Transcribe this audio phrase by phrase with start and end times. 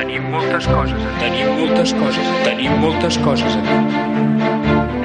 [0.00, 1.18] Tenim moltes coses a dir.
[1.20, 2.28] Tenim moltes coses.
[2.40, 3.80] Tenim moltes coses a dir.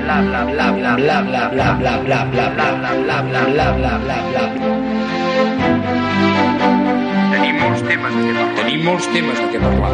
[0.05, 3.67] bla bla bla bla bla bla bla bla bla bla bla bla bla bla bla
[3.75, 4.43] bla bla bla
[7.33, 8.55] Tenim molts temes de què parlar.
[8.61, 9.93] Tenim molts temes de què parlar.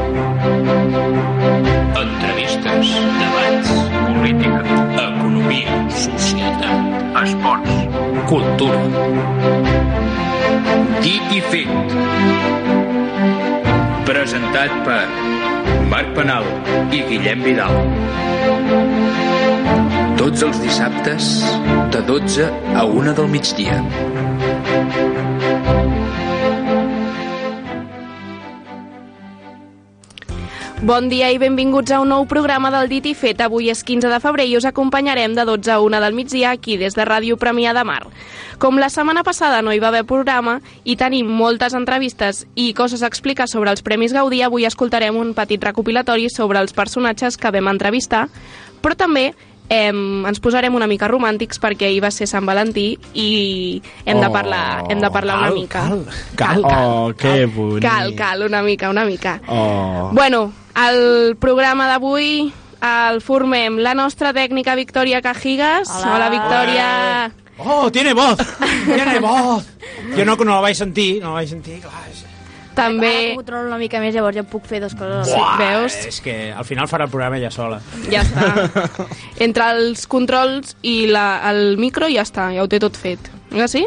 [2.03, 2.93] Entrevistes,
[3.23, 3.73] debats,
[4.05, 4.61] política,
[5.07, 6.79] economia, societat,
[7.25, 7.73] esports,
[8.29, 8.81] cultura.
[11.01, 12.90] Dit i fet.
[14.11, 15.05] Presentat per
[15.87, 16.43] Marc Penal
[16.91, 17.77] i Guillem Vidal.
[20.19, 21.29] Tots els dissabtes,
[21.95, 23.79] de 12 a 1 del migdia.
[30.81, 33.37] Bon dia i benvinguts a un nou programa del Dit i Fet.
[33.45, 36.73] Avui és 15 de febrer i us acompanyarem de 12 a 1 del migdia aquí
[36.81, 38.07] des de Ràdio Premià de Mar.
[38.57, 43.03] Com la setmana passada no hi va haver programa i tenim moltes entrevistes i coses
[43.03, 47.51] a explicar sobre els Premis Gaudí, avui escoltarem un petit recopilatori sobre els personatges que
[47.53, 48.23] vam entrevistar,
[48.81, 49.35] però també
[49.69, 54.31] eh, ens posarem una mica romàntics perquè ahir va ser Sant Valentí i hem de
[54.33, 55.85] parlar, hem de parlar una cal, mica.
[56.41, 57.85] Cal, cal, Oh, que bonic.
[57.85, 59.37] cal, cal, una mica, una mica.
[59.47, 60.09] Oh.
[60.11, 65.89] Bueno, el programa d'avui el formem la nostra tècnica Victòria Cajigas.
[65.89, 66.15] Hola.
[66.15, 66.87] Hola Victòria.
[67.63, 68.39] Oh, tiene voz,
[68.85, 69.67] tiene voz.
[70.15, 72.07] Jo no, no la vaig sentir, no la vaig sentir, clar.
[72.09, 72.25] És...
[72.73, 75.27] També, Ara controlo una mica més, llavors ja puc fer dues coses.
[75.29, 75.97] Sí, veus?
[76.07, 77.81] És que al final farà el programa ja sola.
[78.09, 78.87] ja està.
[79.45, 83.29] Entre els controls i la, el micro ja està, ja ho té tot fet.
[83.51, 83.83] Eh, sí?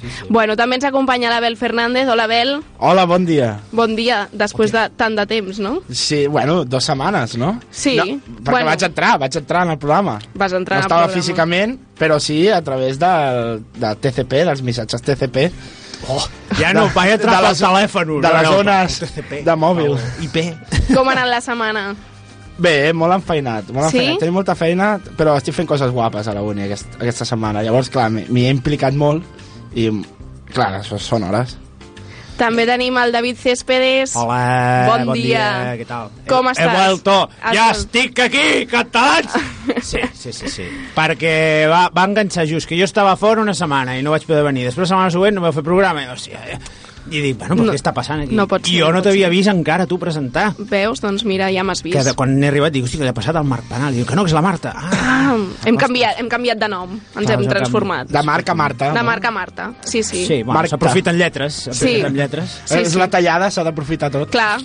[0.00, 0.26] Sí, sí.
[0.28, 2.08] Bueno, també ens acompanya l'Abel Fernández.
[2.08, 2.56] Hola, Abel.
[2.78, 3.60] Hola, bon dia.
[3.72, 5.80] Bon dia, després de tant de temps, no?
[5.90, 7.60] Sí, bueno, dues setmanes, no?
[7.70, 8.04] Sí, No,
[8.44, 8.66] perquè bueno.
[8.72, 10.18] vaig entrar, vaig entrar en el programa.
[10.34, 11.20] Vas entrar no estava programa.
[11.22, 15.50] físicament, però sí a través del, del TCP, dels missatges TCP.
[16.12, 16.20] Oh,
[16.60, 18.20] ja no, vaig entrar de pel telèfon.
[18.20, 19.94] de les no, zones TCP, de mòbil.
[19.96, 20.92] pel IP.
[20.94, 21.86] Com ha anat la setmana?
[22.58, 23.98] Bé, molt enfeinat, molt Sí?
[23.98, 24.18] enfeinat.
[24.20, 27.62] Tenim molta feina, però estic fent coses guapes a la uni aquest, aquesta setmana.
[27.62, 29.24] Llavors, clar, m'hi he implicat molt
[29.76, 29.86] i,
[30.52, 31.56] clar, això són hores.
[32.36, 34.12] També tenim el David Céspedes.
[34.20, 34.40] Hola,
[34.90, 35.44] Bon bon, dia.
[35.64, 35.76] dia.
[35.78, 36.10] Què tal?
[36.28, 36.68] Com he, estàs?
[36.68, 37.14] He vuelto.
[37.40, 39.36] Has Ja vol- estic aquí, catalans!
[39.86, 40.64] Sí, sí, sí, sí.
[40.94, 44.44] Perquè va, va enganxar just que jo estava fora una setmana i no vaig poder
[44.46, 44.62] venir.
[44.68, 46.04] Després la setmana següent no vau fer programa.
[46.04, 46.58] I, hòstia, eh?
[47.10, 48.34] I dic, bueno, però No, què està passant aquí?
[48.34, 50.52] no pot ser, I jo no no t'havia vist encara tu presentar.
[50.58, 51.00] Veus?
[51.00, 52.04] Doncs mira, ja m'has Que vist.
[52.08, 53.92] de, quan he arribat dic, hòstia, que li ha passat al Marc Penal.
[53.94, 54.72] I diu, que no, que és la Marta.
[54.74, 55.36] Ah, Ah,
[55.66, 58.08] hem, canviat, hem canviat de nom, ens Ah, hem transformat.
[58.08, 58.92] De marca Marta.
[58.92, 59.04] De no?
[59.04, 60.24] marca Marta, sí, sí.
[60.26, 61.68] sí, bueno, s'aprofiten lletres.
[61.72, 62.02] Sí.
[62.12, 62.60] lletres.
[62.64, 62.98] Sí, és sí.
[62.98, 64.30] la tallada, s'ha d'aprofitar tot.
[64.30, 64.60] Clar.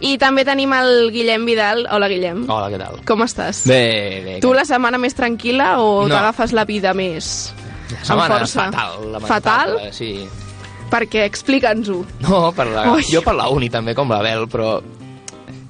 [0.00, 1.86] I també tenim el Guillem Vidal.
[1.90, 2.44] Hola, Guillem.
[2.50, 3.04] Hola, què tal?
[3.06, 3.66] Com estàs?
[3.68, 4.38] Bé, bé.
[4.40, 6.14] Tu la setmana més tranquil·la o No.
[6.14, 7.52] t'agafes la vida més?
[7.92, 9.12] la setmana fatal.
[9.12, 9.92] lamentable, Fatal?
[9.92, 10.26] Sí.
[10.92, 12.02] Perquè explica'ns-ho.
[12.26, 13.06] No, per la, Ui.
[13.08, 14.74] jo per la uni també, com l'Abel, però...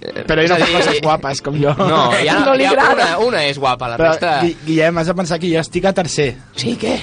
[0.02, 1.70] eh, Però ell és no fa coses guapes, com jo.
[1.78, 4.32] No, ja, No li ja una, una és guapa, la Però, resta...
[4.42, 6.32] Gui- Guillem, has de pensar que jo estic a tercer.
[6.58, 6.96] Sí, què?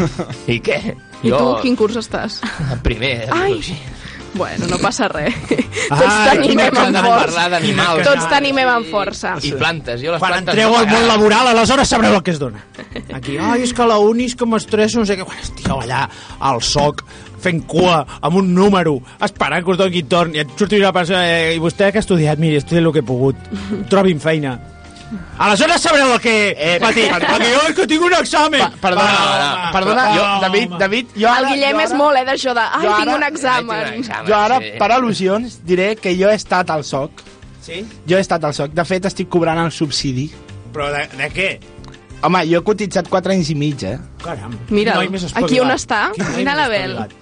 [0.56, 0.80] I què?
[1.22, 2.40] I tu, quin curs estàs?
[2.82, 3.28] Primer.
[3.36, 3.60] Ai.
[3.62, 3.76] Sí.
[4.32, 5.34] Bueno, no passa res.
[5.50, 7.48] Tots Ai, t'animem amb força.
[7.50, 8.04] d'animals.
[8.06, 9.32] Tots t'animem amb força.
[9.42, 10.54] I plantes, jo les Quan plantes...
[10.54, 12.62] entreu al món laboral, aleshores sabreu el que es dona.
[13.16, 15.26] Aquí, ai, és que la uni és que m'estresso, no sé què.
[15.26, 16.04] Quan estigueu allà
[16.46, 17.02] al SOC,
[17.42, 21.24] fent cua, amb un número, esperant que us doni torn, i et surti una persona,
[21.26, 23.50] eh, i vostè que ha estudiat, miri, he estudiat el que he pogut,
[23.90, 24.58] trobin feina.
[25.38, 27.34] Aleshores sabreu el que Eh, va dir, perdona.
[27.34, 28.60] perquè jo és que tinc un examen.
[28.60, 30.78] Pa perdona, Va, perdona, va, jo, va, David, va.
[30.78, 32.60] David, jo El ara, Guillem jo és ara, molt, eh, d'això de...
[32.60, 33.80] Ai, Jo tinc ara- un examen.
[33.84, 34.70] Tenir un examen, Jo ara, sí.
[34.78, 37.10] per al·lusions, diré que jo he estat al SOC.
[37.62, 37.84] Sí?
[38.06, 38.70] Jo he estat al SOC.
[38.72, 40.30] De fet, estic cobrant el subsidi.
[40.72, 41.48] Però de, de què?
[42.22, 43.98] Home, jo he cotitzat 4 anys i mig, eh?
[44.22, 44.52] Caram.
[44.68, 46.10] Més aquí on està?
[46.14, 46.90] Quin noi Mira més l'Abel.
[46.90, 47.16] espavilat.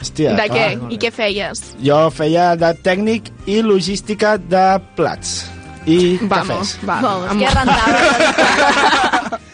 [0.00, 0.92] Hòstia, De què?
[0.92, 1.62] I què feies?
[1.82, 5.50] Jo feia de tècnic i logística de plats.
[5.86, 6.88] I Vamos, cafès.
[6.88, 7.00] va.
[7.00, 9.36] Vamos, Amb- que rentable.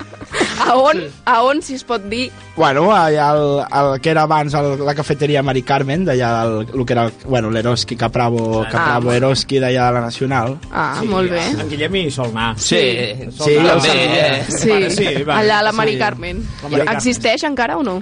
[0.64, 2.30] A on, a on, si es pot dir?
[2.56, 6.84] Bueno, allà el, el que era abans el, la cafeteria Mari Carmen, d'allà el, el
[6.86, 9.16] que era, el, bueno, l'Eroski, Capravo, Capravo Ah.
[9.18, 10.56] Eroski d'allà de la Nacional.
[10.72, 11.42] Ah, molt bé.
[11.50, 12.54] En Guillem hi sol anar.
[12.58, 12.78] Sí,
[13.28, 14.38] Sí, sabia.
[14.38, 14.44] eh?
[14.48, 15.40] Sí, Vale, sí, vale.
[15.42, 15.98] allà a la Mari Sí.
[15.98, 16.40] Carmen.
[16.62, 16.96] La Mari Carmen.
[16.96, 17.98] Existeix encara o no?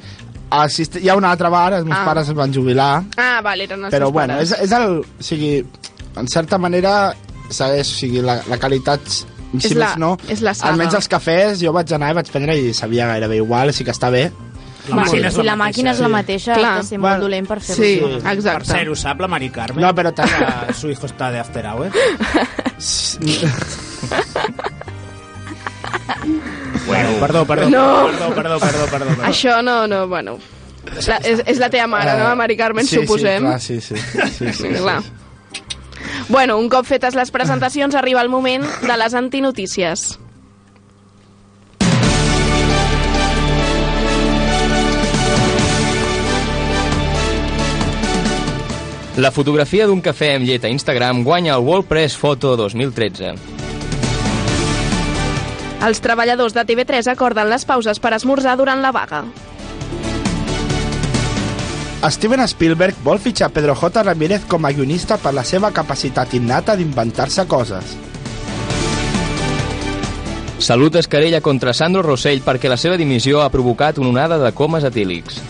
[0.50, 0.96] Assist...
[1.02, 2.04] Hi ha un altre bar, els meus Ah.
[2.04, 4.52] pares es van jubilar, Ah, vale, eren els però bueno, pares.
[4.52, 5.00] és, és el...
[5.00, 5.64] O sigui,
[6.16, 7.14] en certa manera,
[7.50, 9.24] segueix, o sigui, la, la qualitat si
[9.66, 10.70] És la- més no, és la saga.
[10.72, 13.90] almenys els cafès jo vaig anar i vaig prendre i sabia gairebé igual, sí que
[13.90, 14.30] està bé
[14.88, 16.12] La Va, màquina és si la mateixa, màquina és la sí.
[16.12, 16.70] mateixa, Clar.
[16.72, 17.82] ha de ser Bueno, molt dolent per fer-ho.
[17.82, 18.00] Sí.
[18.00, 18.64] Per exacte.
[18.72, 19.84] cert, ho sap la Mari Carmen?
[19.84, 21.90] No, però tant- Que su hijo està de after hour.
[26.86, 27.68] Bueno, perdó, perdó.
[27.70, 28.06] No.
[28.06, 29.06] Perdó, perdó, perdó, perdó.
[29.06, 29.22] perdó.
[29.24, 30.38] Això no, no, bueno...
[31.06, 33.44] La, és, és la teva mare, no, la Mari Carmen, sí, suposem.
[33.44, 33.96] Sí, clar, sí, sí.
[33.96, 34.68] sí, sí, sí.
[34.80, 35.02] Clar.
[36.30, 40.12] Bueno, un cop fetes les presentacions, arriba el moment de les antinotícies.
[49.18, 53.34] La fotografia d'un cafè amb llet a Instagram guanya el World Press Photo 2013.
[55.82, 59.24] Els treballadors de TV3 acorden les pauses per esmorzar durant la vaga.
[62.08, 64.02] Steven Spielberg vol fitxar Pedro J.
[64.02, 67.92] Ramírez com a guionista per la seva capacitat innata d'inventar-se coses.
[70.60, 74.52] Salut es querella contra Sandro Rossell perquè la seva dimissió ha provocat una onada de
[74.56, 75.42] comes etílics.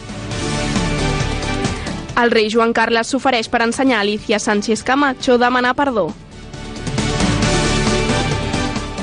[2.20, 6.10] El rei Joan Carles s'ofereix per ensenyar a Alicia Sánchez Camacho a demanar perdó.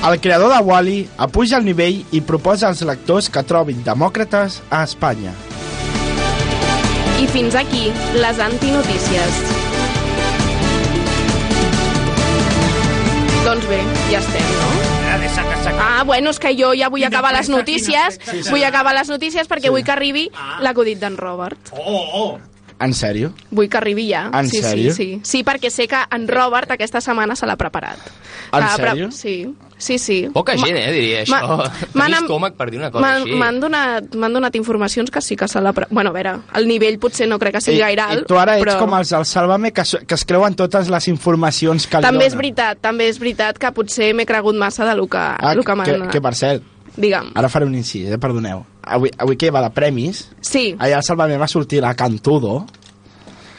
[0.07, 4.83] El creador de Wall-E apuja el nivell i proposa als lectors que trobin demòcrates a
[4.83, 5.33] Espanya.
[7.17, 7.87] I fins aquí,
[8.21, 9.39] les antinotícies.
[13.45, 13.79] Doncs bé,
[14.11, 14.67] ja estem, no?
[15.79, 18.19] Ah, bueno, és que jo ja vull acabar les notícies.
[18.51, 20.27] Vull acabar les notícies perquè vull que arribi
[20.61, 21.73] l'acudit d'en Robert.
[21.73, 22.29] Oh, oh.
[22.79, 23.31] En sèrio?
[23.49, 24.27] Vull que arribi ja.
[24.37, 24.91] En sí, sèrio?
[24.93, 25.21] Sí, sí.
[25.23, 27.97] sí, perquè sé que en Robert aquesta setmana se l'ha preparat.
[28.53, 29.07] En Que pre- sèrio?
[29.11, 30.29] Sí, sí, sí.
[30.31, 31.31] Poca Ma- gent, eh, diria això.
[31.57, 33.33] Ma- Tenir m'han- estómac per dir una cosa m'han- així.
[33.35, 35.73] M'han donat, donat informacions que sí que se l'ha...
[35.73, 38.27] pre- Bueno, a veure, el nivell potser no crec que sigui I, gaire I alt,
[38.27, 38.77] tu ara ets però...
[38.79, 42.35] com els del Sálvame que, que es creuen totes les informacions que li També és
[42.35, 45.75] veritat, també és veritat que potser m'he cregut massa de lo que, Ah, lo que
[45.75, 46.63] m'han que, que per cert,
[46.97, 47.31] Digue'm.
[47.35, 48.63] ara faré un incís, eh, perdoneu.
[48.83, 52.65] Avui, avui que va de premis, Sí, allà al Sálvame va sortir la Cantudo,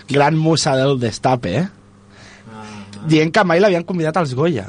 [0.08, 1.68] gran musa del destape, eh?
[3.06, 4.66] dient que mai l'havien convidat als Goya.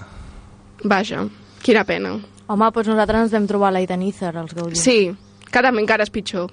[0.84, 1.26] vaja,
[1.64, 2.20] quina pena.
[2.48, 4.76] Home, doncs nosaltres ens vam trobar la Idanízer, els Gaudí.
[4.76, 5.12] Sí,
[5.52, 6.50] que també encara és pitjor.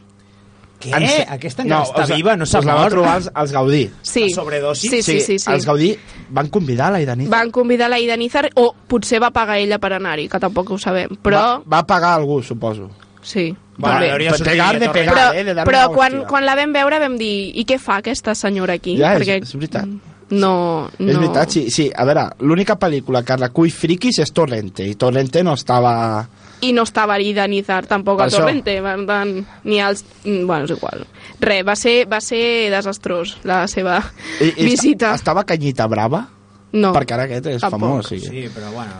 [0.80, 0.90] Què?
[0.94, 2.92] En se- Aquesta encara està us- viva, no s'ha us la va mort?
[2.92, 3.90] trobar els, els Gaudí.
[4.02, 4.20] Sí.
[4.28, 4.88] La sobredosi?
[4.88, 5.38] Sí, sí, sí.
[5.38, 5.96] sí, Els Gaudí
[6.30, 7.30] van convidar la Idanízer.
[7.30, 10.78] Van convidar la Ida Nizar, o potser va pagar ella per anar-hi, que tampoc ho
[10.78, 11.62] sabem, però...
[11.64, 12.90] Va, va pagar algú, suposo.
[13.22, 14.10] Sí, Va, també.
[14.12, 15.14] hauria Per sortit pegar a de pegar.
[15.14, 18.34] Però, eh, de però quan, quan la vam veure vam dir i què fa aquesta
[18.34, 18.96] senyora aquí?
[18.98, 19.86] Ja, és- Perquè és veritat.
[20.28, 21.10] No, no...
[21.10, 21.90] És veritat, sí, sí.
[21.94, 26.26] A veure, l'única pel·lícula que recull friquis és Torrente, i Torrente no estava...
[26.64, 28.30] I no estava Ida Nizar tampoc Per a.
[28.32, 30.04] Torrente, per tant, ni als...
[30.24, 31.06] mm, Bueno, és igual.
[31.40, 33.98] Res, va ser, va ser desastrós la seva
[34.40, 35.10] I, i visita.
[35.12, 36.28] esta- Estava Canyita Brava,
[36.72, 36.92] No.
[36.92, 37.80] perquè ara aquest és Tampoc.
[37.80, 38.06] famós.
[38.08, 38.20] Sí.
[38.20, 38.92] Sí, però bueno...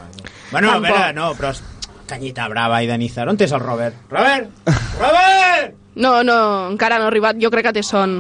[0.53, 0.91] Bueno, a Tampoc.
[0.93, 1.53] veure, no, però...
[2.06, 3.29] Canyita Brava i Denizar.
[3.29, 3.97] On és el Robert?
[4.11, 4.50] Robert!
[5.00, 5.75] Robert!
[5.97, 7.38] No, no, encara no ha arribat.
[7.41, 8.19] Jo crec que té son.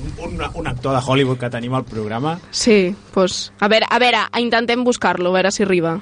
[0.00, 2.38] Un, un, un actor de Hollywood que tenim al programa.
[2.50, 3.52] Sí, doncs...
[3.60, 5.98] A veure, a veure, intentem buscar-lo, a veure si arriba.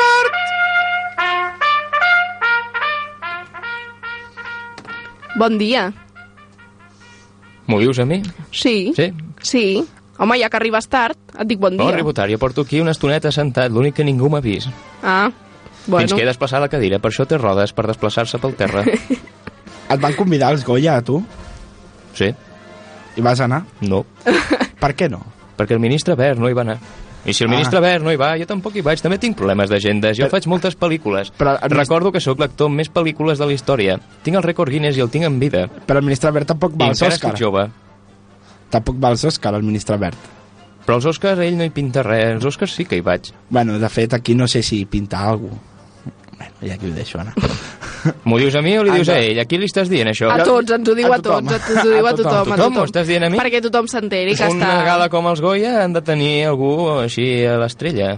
[0.00, 0.34] Robert!
[5.38, 5.92] Bon dia.
[7.66, 8.20] M'ho dius a mi?
[8.50, 9.12] Sí, Sí?
[9.42, 9.64] sí.
[10.18, 11.94] Home, ja que arribes tard, et dic bon No, dia.
[11.94, 12.30] arribo tard.
[12.30, 14.68] Jo porto aquí una estoneta sentat, l'únic que ningú m'ha vist.
[15.02, 15.30] Ah,
[15.84, 16.06] Bueno.
[16.06, 18.84] Fins que he desplaçat la cadira, per això té rodes, per desplaçar-se pel terra.
[19.90, 21.24] Et van convidar als Goya, a tu?
[22.14, 22.28] Sí?
[23.16, 23.64] I vas anar?
[23.80, 24.04] No.
[24.78, 25.18] Per què no?
[25.58, 26.78] Perquè el ministre Verd no hi va anar.
[27.24, 27.52] I si el Ah.
[27.52, 29.00] ministre Verd no hi va, jo tampoc hi vaig.
[29.00, 30.16] També tinc problemes d'agendes.
[30.18, 31.30] Jo Però- faig moltes pel·lícules.
[31.38, 34.00] Però el minist- Recordo que sóc l'actor amb més pel·lícules de la història.
[34.24, 35.68] Tinc el rècord Guinness i el tinc en vida.
[35.86, 37.32] Però el ministre Verd tampoc va als encara Òscar.
[37.34, 37.70] estic jove.
[38.70, 40.16] Tampoc va als Òscar, el ministre Verd.
[40.84, 42.34] Però els Oscars ell no hi pinta res.
[42.34, 43.30] Els Oscars sí que hi vaig.
[43.50, 45.52] Bueno, de fet, aquí no sé si pinta alguna
[46.38, 47.34] Bueno, ja aquí ho deixo, Anna.
[48.26, 49.38] M'ho dius a mi o li dius a ell?
[49.38, 50.30] A qui li estàs dient això?
[50.32, 51.46] A tots, ens ho diu A a, tothom.
[51.52, 52.32] tots, ens ho diu a A tothom.
[52.32, 52.74] a Tothom, tothom.
[52.80, 53.38] m'ho estàs dient a mi?
[53.38, 54.84] Perquè tothom s'enteri que Una està...
[54.88, 56.72] gala com els Goya han de tenir algú
[57.04, 58.16] així a l'estrella.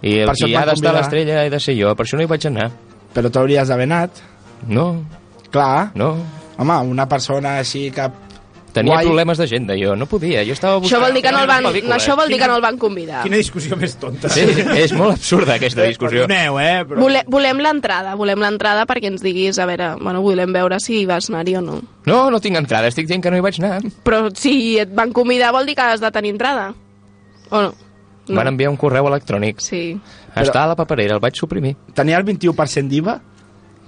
[0.00, 1.90] I el qui ha d'estar a l'estrella he de ser jo.
[1.98, 2.70] Per això no hi vaig anar.
[3.14, 4.22] Però t'hauries d'haver anat.
[4.68, 4.88] No,
[5.50, 6.12] Clar, no.
[6.58, 8.08] home, una persona així que...
[8.78, 9.04] Tenia Guai.
[9.06, 9.94] problemes d'agenda, jo.
[9.98, 10.44] No podia.
[10.46, 11.02] Jo estava Això buscant...
[11.04, 11.94] vol dir que no el van, pel·lícules.
[11.96, 13.22] això vol dir que no el van convidar.
[13.26, 14.30] Quina discussió més tonta.
[14.32, 14.44] Sí,
[14.78, 16.24] és molt absurda aquesta discussió.
[16.26, 16.84] Perdoneu, eh?
[16.88, 17.00] Però...
[17.02, 21.28] Vole, volem l'entrada, volem l'entrada perquè ens diguis, a veure, bueno, volem veure si vas
[21.30, 21.80] anar-hi o no.
[22.08, 23.82] No, no tinc entrada, estic dient que no hi vaig anar.
[24.06, 26.70] Però si et van convidar vol dir que has de tenir entrada.
[27.50, 27.74] O no?
[28.28, 28.36] No.
[28.36, 29.62] Van enviar un correu electrònic.
[29.64, 29.96] Sí.
[30.36, 31.74] Està a la paperera, el vaig suprimir.
[31.96, 33.14] Tenia el 21% d'IVA?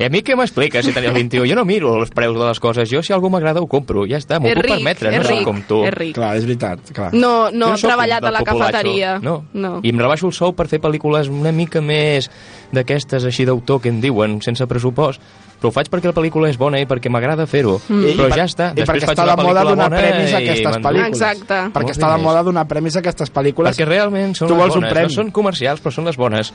[0.01, 1.45] I a mi què m'explica si tenia el 21?
[1.51, 2.89] Jo no miro els preus de les coses.
[2.89, 4.07] Jo, si algú m'agrada, ho compro.
[4.09, 5.11] Ja està, m'ho puc ric, permetre.
[5.13, 5.83] No soc ric, com tu.
[5.85, 6.15] és ric.
[6.17, 7.11] Clar, és veritat, clar.
[7.13, 8.73] No, no Jo he treballat a la populatxo.
[8.73, 9.19] cafeteria.
[9.21, 9.45] No.
[9.53, 9.75] no.
[9.85, 12.31] I em rebaixo el sou per fer pel·lícules una mica més
[12.73, 15.21] d'aquestes així d'autor que en diuen, sense pressupost.
[15.61, 17.77] Però ho faig perquè la pel·lícula és bona i perquè m'agrada fer-ho.
[17.93, 18.17] Mm.
[18.17, 18.71] Però ja està.
[18.73, 21.09] i Després perquè està una de moda donar premis a aquestes pel·lícules.
[21.13, 21.59] Exacte.
[21.77, 23.77] Perquè està de moda donar premis a aquestes pel·lícules.
[23.77, 24.91] Perquè realment són Tu les bones.
[24.97, 25.13] premi.
[25.13, 26.55] No són comercials, però són les bones.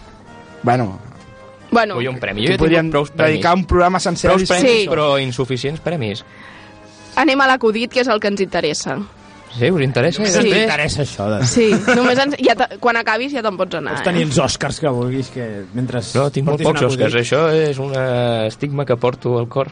[0.64, 0.96] Bueno,
[1.76, 2.48] Bueno, Vull un premi.
[2.48, 3.34] Jo he podríem prous premis.
[3.34, 4.32] dedicar un programa sencer.
[4.32, 4.88] Prous a premis, Sí.
[4.88, 6.24] però insuficients premis.
[7.20, 8.98] Anem a l'acudit, que és el que ens interessa.
[9.56, 10.22] Sí, us interessa?
[10.22, 11.46] Ens després- interessa això de...
[11.48, 13.94] Sí, només ens, ja quan acabis ja te'n pots anar.
[13.94, 14.26] Pots tenir Eh?
[14.26, 16.02] els Oscars que vulguis, que mentre...
[16.14, 17.14] No, tinc molt pocs Oscars.
[17.14, 17.94] acudit- Això és un
[18.48, 19.70] estigma que porto al cor.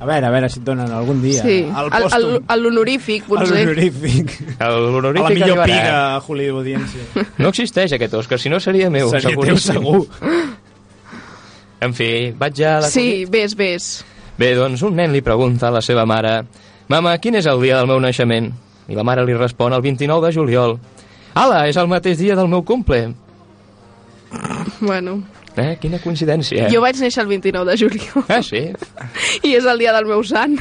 [0.00, 1.42] A veure, a veure si et donen algun dia.
[1.42, 3.64] Sí, el- l'honorífic, potser.
[3.66, 4.30] L'honorífic.
[4.58, 5.80] El- A L'honorífic la millor arribarà.
[5.80, 6.98] piga hollywoodiense.
[7.38, 9.74] No existeix aquest Òscar, si no seria meu, Seria teu seguríssim.
[9.74, 10.08] segur.
[11.80, 13.90] En fi, vaig ja a la Sí, ves, ves.
[14.38, 16.42] Bé, doncs un nen li pregunta a la seva mare
[16.88, 18.50] «Mama, quin és el dia del meu naixement?»
[18.90, 20.78] I la mare li respon el 29 de juliol.
[21.38, 23.12] «Ala, és el mateix dia del meu cumple!»
[24.80, 25.22] Bueno,
[25.56, 26.68] Eh, quina coincidència.
[26.70, 28.70] jo vaig néixer el 29 de juliol Ah, sí?
[29.46, 30.56] i és el dia del meu sant.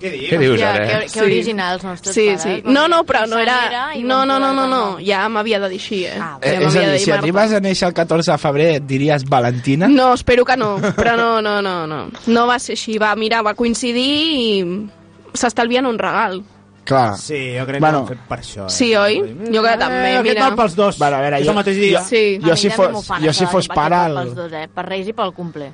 [0.00, 0.30] Què dius?
[0.32, 0.86] Què dius Ja, ara?
[0.86, 1.20] que, que Sí.
[1.20, 2.42] originals, els nostres Sí, pares.
[2.42, 2.60] sí.
[2.64, 3.92] Bon No, no, però no era...
[3.96, 4.98] No, no, no, no, no.
[5.04, 6.18] Ja m'havia de dir així, eh?
[6.20, 7.22] Ah, ja Eh, és a dir, si Marta.
[7.22, 9.88] arribes a néixer el 14 de febrer, et diries Valentina?
[9.88, 12.10] No, espero que no, però no, no, no, no.
[12.26, 14.86] No va ser així, va, mira, va coincidir i
[15.32, 16.42] s'estalvien un regal.
[16.84, 17.16] Clar.
[17.16, 18.04] Sí, jo crec Bueno.
[18.04, 18.66] que ho fet per això.
[18.66, 18.70] Eh?
[18.70, 19.14] Sí, oi?
[19.50, 20.48] Jo crec que també, eh, Aquest mira.
[20.50, 20.98] val pels dos.
[20.98, 22.38] Bueno, a veure, jo- jo- Sí.
[22.44, 24.68] Jo si fos- jo si fos pare, el- Pels dos, eh?
[24.74, 25.72] Per Reis i pel cumple.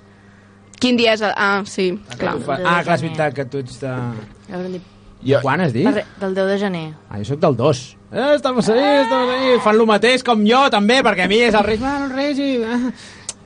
[0.80, 1.20] Quin dia és?
[1.22, 1.32] El...
[1.37, 2.38] Ah, sí, clar.
[2.64, 3.94] Ah, clar, és veritat que tu ets de...
[5.20, 5.84] Jo, Quan has dit?
[5.84, 6.87] Del 10 de gener.
[7.10, 7.80] Ah, jo sóc del 2.
[8.10, 9.58] Eh, estamos ahí, estamos ahí.
[9.60, 12.38] Fan lo mateix com jo, també, perquè a mi és el Reis, bueno, els Reis
[12.40, 12.54] i...
[12.64, 12.92] eh,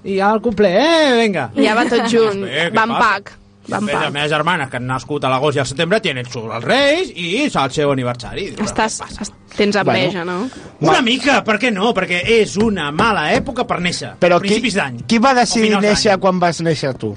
[0.04, 1.48] I ja el cumple, eh, vinga.
[1.56, 3.00] Ja va tot junt, Bé, van passa?
[3.00, 3.32] pack.
[3.68, 7.11] Van les meves germanes, que han nascut a l'agost i al setembre, tenen els Reis
[7.14, 8.50] i és el seu aniversari.
[8.61, 10.50] Estàs, es- tens enveja, no?
[10.80, 11.94] Una mica, per què no?
[11.94, 14.16] Perquè és una mala època per néixer.
[14.21, 15.04] però qui, Principis d'any.
[15.06, 17.16] qui va decidir néixer quan vas néixer tu?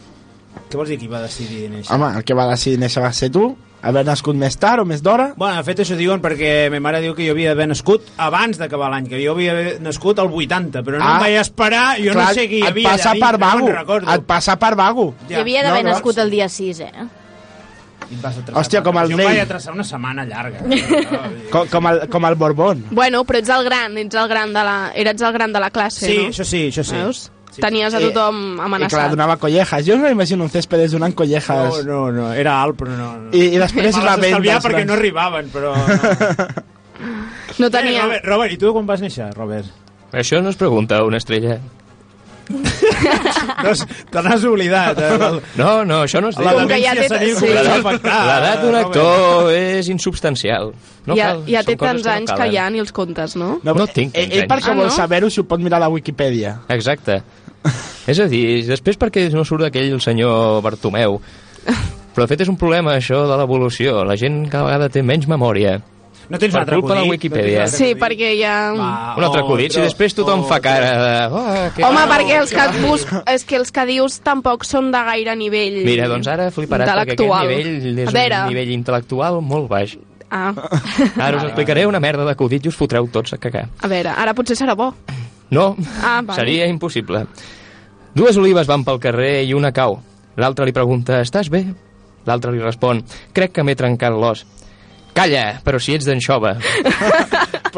[0.70, 1.94] Què vols dir qui va decidir néixer?
[1.94, 3.58] Home, el que va decidir néixer va ser tu?
[3.88, 5.29] Haver nascut més tard o més d'hora?
[5.39, 8.58] Bueno, de fet això diuen perquè ma mare diu que jo havia d'haver nascut abans
[8.60, 11.13] d'acabar l'any, que jo havia nascut al 80, però no Ah.
[11.15, 13.70] em vaig esperar, jo no sé qui hi havia passa allà per vago.
[13.72, 14.13] no.
[14.13, 15.13] Et passa per vago.
[15.29, 16.22] Ja, Hi havia d'haver no, nascut sí.
[16.22, 16.91] el dia 6, eh?
[18.10, 18.22] Em
[18.56, 19.25] Hòstia, com el Jo em rei.
[19.27, 20.62] vaig atrasar una setmana llarga.
[21.51, 22.86] Com, com, el, com el Borbón.
[22.91, 25.70] Bueno, però ets el gran, ets el gran de la, eres el gran de la
[25.72, 26.29] classe, Sí, no?
[26.29, 26.96] això sí, això sí.
[26.96, 27.32] Veus?
[27.51, 27.62] Sí.
[27.62, 29.10] Tenies a Eh, tothom I clar, amenaçat.
[29.12, 29.86] donava collejas.
[29.88, 31.84] Jo no m'imagino un céspedes donant collejas.
[31.86, 33.12] No, no, no, era alt, però no.
[33.18, 33.30] no.
[33.32, 34.60] I, I després Me la venda.
[34.62, 35.74] perquè no arribaven, però...
[35.75, 36.48] No.
[37.58, 38.04] No Eh, tenia...
[38.04, 39.66] Robert, Robert, i tu quan vas néixer, Robert?
[40.13, 41.58] Això no es pregunta una estrella.
[43.63, 43.72] No,
[44.12, 45.00] te n'has oblidat.
[45.01, 45.10] Eh?
[45.16, 46.46] El- No, no, això no es diu.
[46.46, 47.48] La Com que ja té- sí.
[47.51, 50.72] L'edat d'un actor és insubstancial.
[51.08, 52.54] No ja, cal, ja té tants que no anys que calen.
[52.54, 53.60] ja ni els comptes, no?
[53.63, 54.77] No tinc Ell, tants ell perquè anys.
[54.82, 54.96] vol Ah, no?
[54.96, 56.60] saber-ho si ho pot mirar a la Wikipedia.
[56.70, 57.22] Exacte.
[58.08, 61.20] És a dir, després perquè no surt aquell senyor Bartomeu.
[62.16, 64.04] Però de fet és un problema això de l'evolució.
[64.04, 65.82] La gent cada vegada té menys memòria.
[66.29, 67.12] No tens Per un altre culpa de acudit?
[67.13, 67.60] Wikipedia.
[67.60, 68.55] No un Sí, perquè ja...
[68.75, 70.63] Va, Un altre acudit, si després tothom fa otro.
[70.65, 71.13] cara de...
[71.31, 71.84] Oh, que...
[71.88, 73.05] Home, no, perquè els que, que et bus...
[73.31, 77.15] és que els que dius tampoc són de gaire nivell Mira, doncs ara fliparàs perquè
[77.15, 78.41] aquest nivell és veure.
[78.43, 79.96] un nivell intel·lectual molt baix.
[80.29, 80.51] Ah,
[81.15, 83.69] Ara us explicaré una merda d'acudit i us fotreu tots a cagar.
[83.79, 84.89] a veure, ara potser serà bo.
[85.50, 86.36] No, Ah, vale.
[86.36, 87.24] seria impossible.
[88.13, 90.01] Dues olives van pel carrer i una cau.
[90.36, 91.63] L'altra li pregunta, estàs bé?
[92.27, 93.00] L'altre li respon,
[93.31, 94.43] crec que m'he trencat l'os.
[95.17, 96.55] Calla, però si ets d'anxova.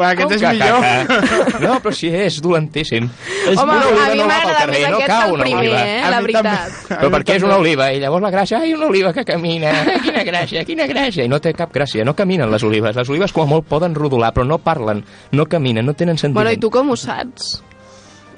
[0.00, 0.80] Però aquest és millor.
[0.80, 1.58] caca.
[1.60, 3.08] No, però si és dolentíssim.
[3.50, 5.20] És Home, una oliva a mi no va pel m'agrada carrer, més no aquest cau
[5.20, 5.80] que el una primer, oliva.
[5.82, 6.46] eh, A la veritat.
[6.46, 6.94] també.
[7.00, 9.98] Però perquè és una oliva, i llavors la gràcia, ai, una oliva que camina, ai,
[10.06, 13.34] quina gràcia, quina gràcia, i no té cap gràcia, no caminen les olives, les olives
[13.36, 15.02] com a molt poden rodolar, però no parlen,
[15.36, 16.38] no caminen, no tenen sentiment.
[16.46, 17.58] Bueno, i tu com ho saps?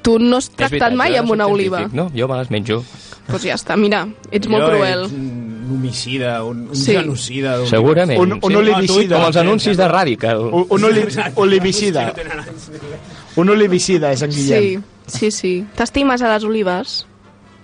[0.03, 1.89] Tu no has tractat veritat, mai amb una oliva.
[1.93, 2.83] No, jo me les menjo.
[2.83, 5.05] Doncs pues ja està, mira, ets molt Jo cruel.
[5.05, 6.93] ets un homicida, un, un Sí.
[6.93, 7.57] genocida.
[7.59, 8.19] d'un- Segurament.
[8.21, 9.17] Un- un olivicida.
[9.17, 10.39] Com els anuncis de Radical.
[10.41, 11.05] Un, un oli,
[11.37, 12.13] olivicida.
[13.37, 14.83] Un olivicida és en Guillem.
[15.07, 15.67] Sí, sí, sí.
[15.77, 17.07] T'estimes a les olives?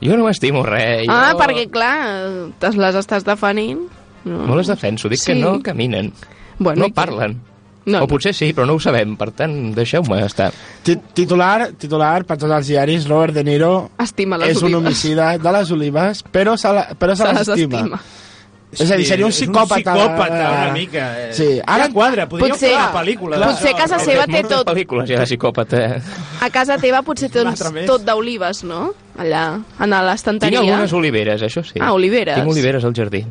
[0.01, 1.07] Jo no m'estimo res.
[1.07, 1.13] Jo...
[1.13, 3.81] Ah, perquè, clar, te les estàs defenint.
[4.25, 5.33] No, No les defenso, dic Sí.
[5.33, 6.13] que no caminen,
[6.59, 7.41] bueno, no parlen.
[7.89, 10.53] No, O potser sí, però no ho sabem, per tant, deixeu-me estar.
[10.85, 14.81] Ti- Titular, titular per tots els diaris, Robert De Niro Estima les és un olives.
[14.85, 17.79] homicida de les olives, però se, la, però se, Se les les estima.
[17.81, 18.01] estima.
[18.71, 19.95] És a dir, seria un psicòpata.
[19.95, 21.05] Un psicòpata, una mica.
[21.29, 21.33] eh.
[21.33, 23.37] Sí, ara- Ara quadra, podríem Potser- fer una pel·lícula.
[23.47, 23.77] potser d'això.
[23.79, 24.67] casa seva té tot.
[24.69, 26.03] pel·lícules ja de psicòpata.
[26.43, 27.87] A casa teva potser Un més.
[27.87, 28.93] tot d'olives, no?
[29.17, 30.61] Allà, en Tinc l'estanteria.
[30.61, 31.79] algunes oliveres, això sí.
[31.81, 32.35] Ah, oliveres.
[32.37, 33.25] Tinc oliveres al jardí.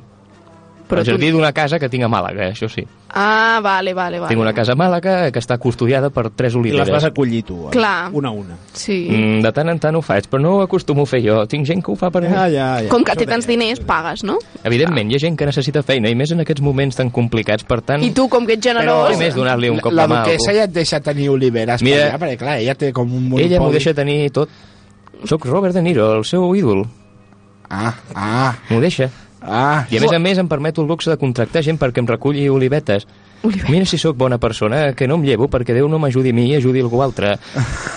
[0.88, 2.86] Però tu- jardí d'una casa que tinc a Màlaga, això sí.
[3.10, 4.30] Ah, vale, vale, vale.
[4.30, 6.90] Tinc una casa a Màlaga que està custodiada per tres I les oliveres.
[6.92, 7.72] vas acollir tu, eh?
[7.72, 8.10] Clar.
[8.14, 8.56] una a una.
[8.74, 9.08] Sí.
[9.10, 11.46] Mm, de tant en tant ho faig, però no ho acostumo a fer jo.
[11.48, 12.30] Tinc gent que ho fa per mi.
[12.30, 12.90] Ja, ja, ja.
[12.90, 14.38] Com que té tants diners, pagues, no?
[14.64, 17.82] Evidentment, hi ha gent que necessita feina, i més en aquests moments tan complicats, per
[17.82, 18.04] tant...
[18.04, 19.10] I tu, com que ets generós...
[19.12, 21.82] Però més donar-li un cop la de mà a duquesa ja et deixa tenir oliveres
[21.84, 21.98] Mira.
[21.98, 23.44] per allà, perquè clar, ella té com un monopoli.
[23.44, 24.50] Ella m'ho deixa tenir tot.
[25.26, 26.86] Soc Robert De Niro, el seu ídol.
[27.70, 28.56] Ah, ah.
[28.70, 29.10] M'ho deixa.
[29.42, 32.08] Ah, I a més a més em permeto el luxe de contractar gent perquè em
[32.08, 33.06] reculli olivetes.
[33.44, 33.70] Olivetes.
[33.70, 36.48] Mira si sóc bona persona, que no em llevo perquè Déu no m'ajudi a mi
[36.50, 37.36] i ajudi algú altre.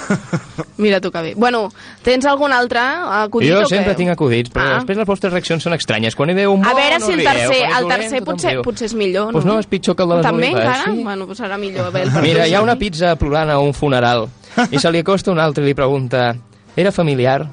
[0.77, 1.33] Mira tu que bé.
[1.37, 1.71] Bueno,
[2.03, 3.69] tens algun altre acudit jo o què?
[3.73, 4.75] sempre tinc acudits, però Ah.
[4.79, 6.15] després les vostres reaccions són estranyes.
[6.17, 8.23] Quan hi veu un bo, A veure no si el rieu, tercer, el dolent, tercer
[8.25, 10.93] potser, potser és millor, Pues no, és pitjor que el de les També olives, encara?
[10.95, 11.03] sí.
[11.05, 11.93] Bueno, pues serà millor.
[11.93, 14.29] Bé, Mira, hi ha una pizza plorant a un funeral
[14.71, 16.35] i se li acosta un altre i li pregunta
[16.77, 17.47] era familiar?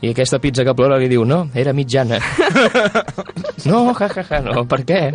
[0.00, 2.16] I aquesta pizza que plora li diu no, era mitjana.
[3.68, 5.00] no, ja, ja, ja, no, per què?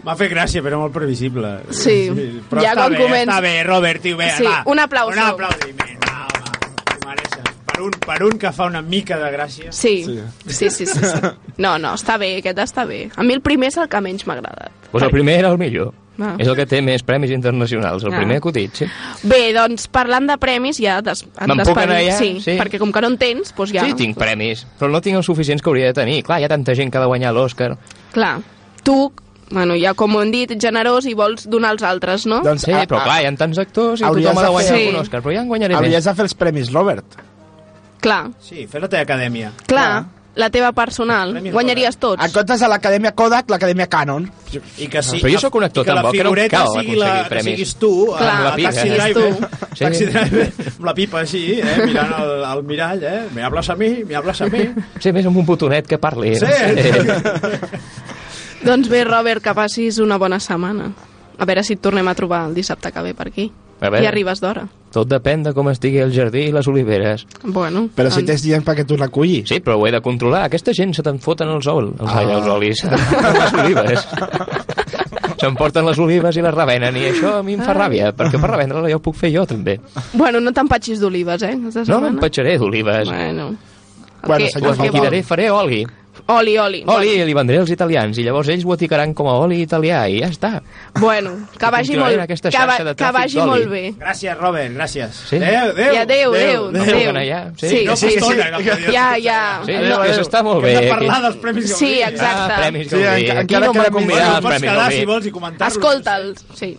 [0.00, 1.50] M'ha fet gràcia, però molt previsible.
[1.76, 2.08] Sí.
[2.48, 4.62] Però Ja està quan bé, comença- està bé, Robert, tio, bé, Sí, va.
[4.64, 5.12] un aplauso.
[5.12, 6.26] Un aplaudiment, va,
[7.04, 7.52] mereixes.
[7.68, 9.72] Per un, per un que fa una mica de gràcia.
[9.76, 10.04] Sí.
[10.04, 10.18] Sí.
[10.46, 11.20] sí, sí, sí, sí.
[11.60, 13.10] No, no, està bé, aquest està bé.
[13.14, 14.72] A mi el primer és el que menys m'ha agradat.
[14.90, 15.92] Pues el primer era el millor.
[16.20, 16.34] Ah.
[16.38, 18.16] És el que té més premis internacionals, el Ah.
[18.18, 18.86] primer acudit, sí.
[19.22, 22.08] Bé, doncs, parlant de premis, ja des, et Me'n puc anar despedim.
[22.10, 22.18] ja?
[22.18, 22.58] Sí, Sí.
[22.58, 23.84] perquè com que no en tens, doncs ja...
[23.86, 26.22] Sí, tinc premis, però no tinc els suficients que hauria de tenir.
[26.22, 27.76] Clar, hi ha tanta gent que ha de guanyar l'Òscar.
[28.12, 28.40] Clar,
[28.82, 29.12] tu,
[29.50, 32.40] bueno, ja com ho hem dit, generós i vols donar als altres, no?
[32.42, 34.50] doncs Sí, a- però a- clar, hi ha tants actors i Hauries tothom ha de
[34.50, 36.04] guanyar fer- algun Òscar, però ja en guanyaré hauries més.
[36.04, 37.04] de fer els premis, Robert.
[38.00, 39.52] Clar, Sí, fes la teva acadèmia.
[39.66, 40.04] clar,
[40.36, 42.22] la teva personal, guanyaries tots.
[42.22, 44.28] En comptes de l'Acadèmia Kodak, l'Acadèmia Canon.
[44.78, 46.56] I que sí, Però jo sóc un actor tan la bo que no em figureta
[46.56, 48.94] cal sigui la, que siguis tu, Clar, a, la a pipa, Taxi eh?
[48.94, 49.84] Driver, Sí.
[49.84, 50.46] Taxi Driver,
[50.76, 54.14] amb la pipa així, eh, mirant el, el mirall, eh, me hablas a mi, me
[54.18, 54.64] hablas a mi.
[54.98, 56.34] Sí, més amb un botonet que parli.
[56.38, 56.46] Sí.
[58.62, 60.90] Doncs bé, Robert, que passis una bona setmana.
[61.40, 63.50] A veure si et tornem a trobar el dissabte que ve per aquí.
[63.80, 64.04] A veure.
[64.04, 64.66] I arribes d'hora.
[64.92, 67.24] Tot depèn de com estigui el jardí i les oliveres.
[67.44, 69.48] Bueno, Però si doncs- tens gent perquè tu recullis.
[69.48, 70.44] Sí, però ho he de controlar.
[70.48, 71.94] Aquesta gent se te'n foten els olis.
[72.00, 72.22] Els, ah.
[72.22, 72.82] els olis.
[72.84, 74.06] les olives.
[75.40, 78.50] S'emporten les olives i les revenen i això a mi em fa ràbia, perquè per
[78.50, 79.78] revendre-la ja ho puc fer jo també.
[80.12, 81.54] Bueno, no t'empatxis d'olives, eh?
[81.56, 83.08] No m'empatxaré d'olives.
[83.08, 83.54] Bueno.
[84.20, 85.86] El Bueno, que, senyor liquidaré, faré oli.
[86.30, 86.80] Oli, oli.
[86.86, 90.04] Oli, i li vendré als italians i llavors ells ho etiquetaran com a oli italià
[90.08, 90.50] i ja està.
[91.00, 93.82] Bueno, que vagi molt, que, va, xarxa de que vagi molt bé.
[93.98, 95.20] Gràcies, Robert, gràcies.
[95.30, 95.36] Sí.
[95.40, 95.94] Adéu, adéu.
[95.94, 97.08] I adéu, adéu, adéu.
[97.10, 97.40] anar ja?
[97.56, 97.68] Sí.
[97.68, 98.14] Sí, No sí, sí.
[98.14, 99.40] que podíem Ja, ja.
[99.66, 100.76] Sí, no, això està molt Que bé.
[100.76, 101.78] hem de parlar dels premis Gaudí.
[101.86, 102.52] Sí, exacte.
[102.52, 103.24] Ah, premis Sí, Gaudí.
[103.26, 104.98] enca- Aquí encara no més- convidat Bueno, als pots premis quedar, Gaudí.
[105.00, 105.76] si vols, i comentar-los.
[105.76, 106.78] Escolta'ls, sí.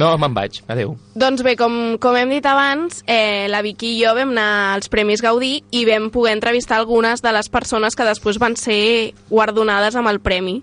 [0.00, 0.58] No, me'n vaig.
[0.70, 0.96] Adéu.
[1.14, 4.90] Doncs bé, com, com hem dit abans, eh, la Vicky i jo vam anar als
[4.90, 9.94] Premis Gaudí i vam poder entrevistar algunes de les persones que després van ser guardonades
[9.94, 10.62] amb el premi.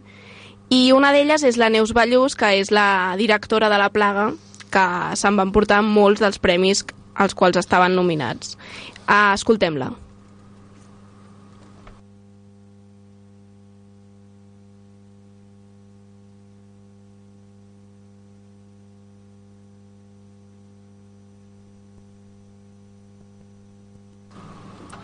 [0.72, 4.32] I una d'elles és la Neus Ballús, que és la directora de La Plaga,
[4.72, 4.86] que
[5.20, 8.56] se'n van portar molts dels premis als quals estaven nominats.
[9.04, 9.92] Uh, Escoltem-la.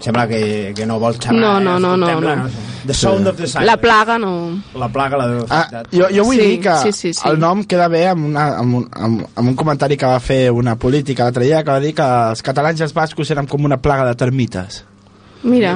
[0.08, 1.36] Sembla que, que no vols xerrar.
[1.40, 1.80] No, no, eh?
[1.84, 2.66] no, no, Escoltem-la, no.
[2.88, 3.66] The Sound of the Silence.
[3.68, 4.32] La Plaga no...
[4.80, 5.42] La plaga, la de...
[5.50, 7.28] Ah, jo, jo vull Sí, dir que sí, sí, sí.
[7.28, 10.46] el nom queda bé amb, una, amb, un, amb, amb un comentari que va fer
[10.56, 13.66] una política l'altre dia que va dir que els catalans i els bascos eren com
[13.68, 14.86] una plaga de termites.
[15.44, 15.76] Mira,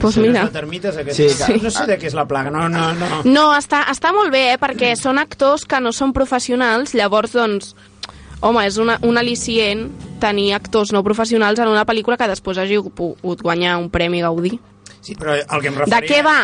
[0.00, 0.46] doncs Sí, mira.
[0.50, 1.16] termites, aquest...
[1.20, 3.22] Sí, sí, que- No sé de què és la plaga, no, no, no.
[3.28, 7.76] No, està, està molt bé, eh, perquè són actors que no són professionals, llavors, doncs,
[8.42, 9.86] home, és una, un al·licient
[10.22, 14.58] tenir actors no professionals en una pel·lícula que després hagi pogut guanyar un Premi Gaudí.
[15.02, 16.08] Sí, però el que em De referia...
[16.10, 16.36] què va?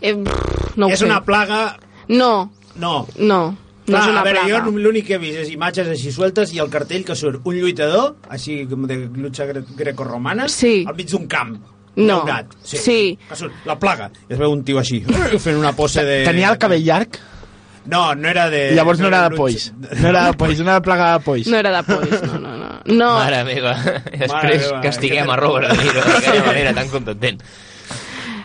[0.00, 1.06] Eh, pff, no és sé.
[1.06, 1.76] una plaga...
[2.08, 3.06] No, No.
[3.18, 4.64] no, no Clar, és una a veure, plaga.
[4.64, 7.56] jo l'únic que he vist és imatges així sueltes i el cartell que surt un
[7.58, 10.84] lluitador, així com de lucha gre grecorromana, Sí.
[10.88, 11.56] al mig d'un camp.
[11.96, 12.20] No.
[12.22, 12.52] Daurat.
[12.62, 12.78] Sí.
[12.78, 13.18] Sí.
[13.28, 14.10] Que surt, la plaga.
[14.28, 15.00] I es veu un tio així,
[15.44, 16.20] fent una pose de...
[16.24, 17.18] Tenia el cabell llarg
[17.90, 18.60] No, no era de...
[18.70, 19.70] i llavors no era de polls.
[19.80, 21.48] No era de polls, no era de plaga de polls.
[21.50, 22.68] No era de polls, no, no, no.
[22.86, 23.08] no.
[23.18, 23.74] Mare meva.
[24.12, 27.42] Després meva, castiguem que a Robert De Niro d'aquella manera tan contentent.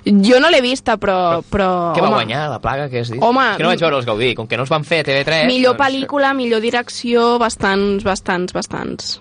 [0.05, 1.41] Jo no l'he vista, però...
[1.49, 3.21] però Què va home, guanyar, la plaga, que has dit?
[3.25, 5.47] Home, que no vaig veure els Gaudí, com que no els van fer a TV3...
[5.49, 5.81] Millor doncs...
[5.81, 9.15] pel·lícula, millor direcció, bastants, bastants, bastants.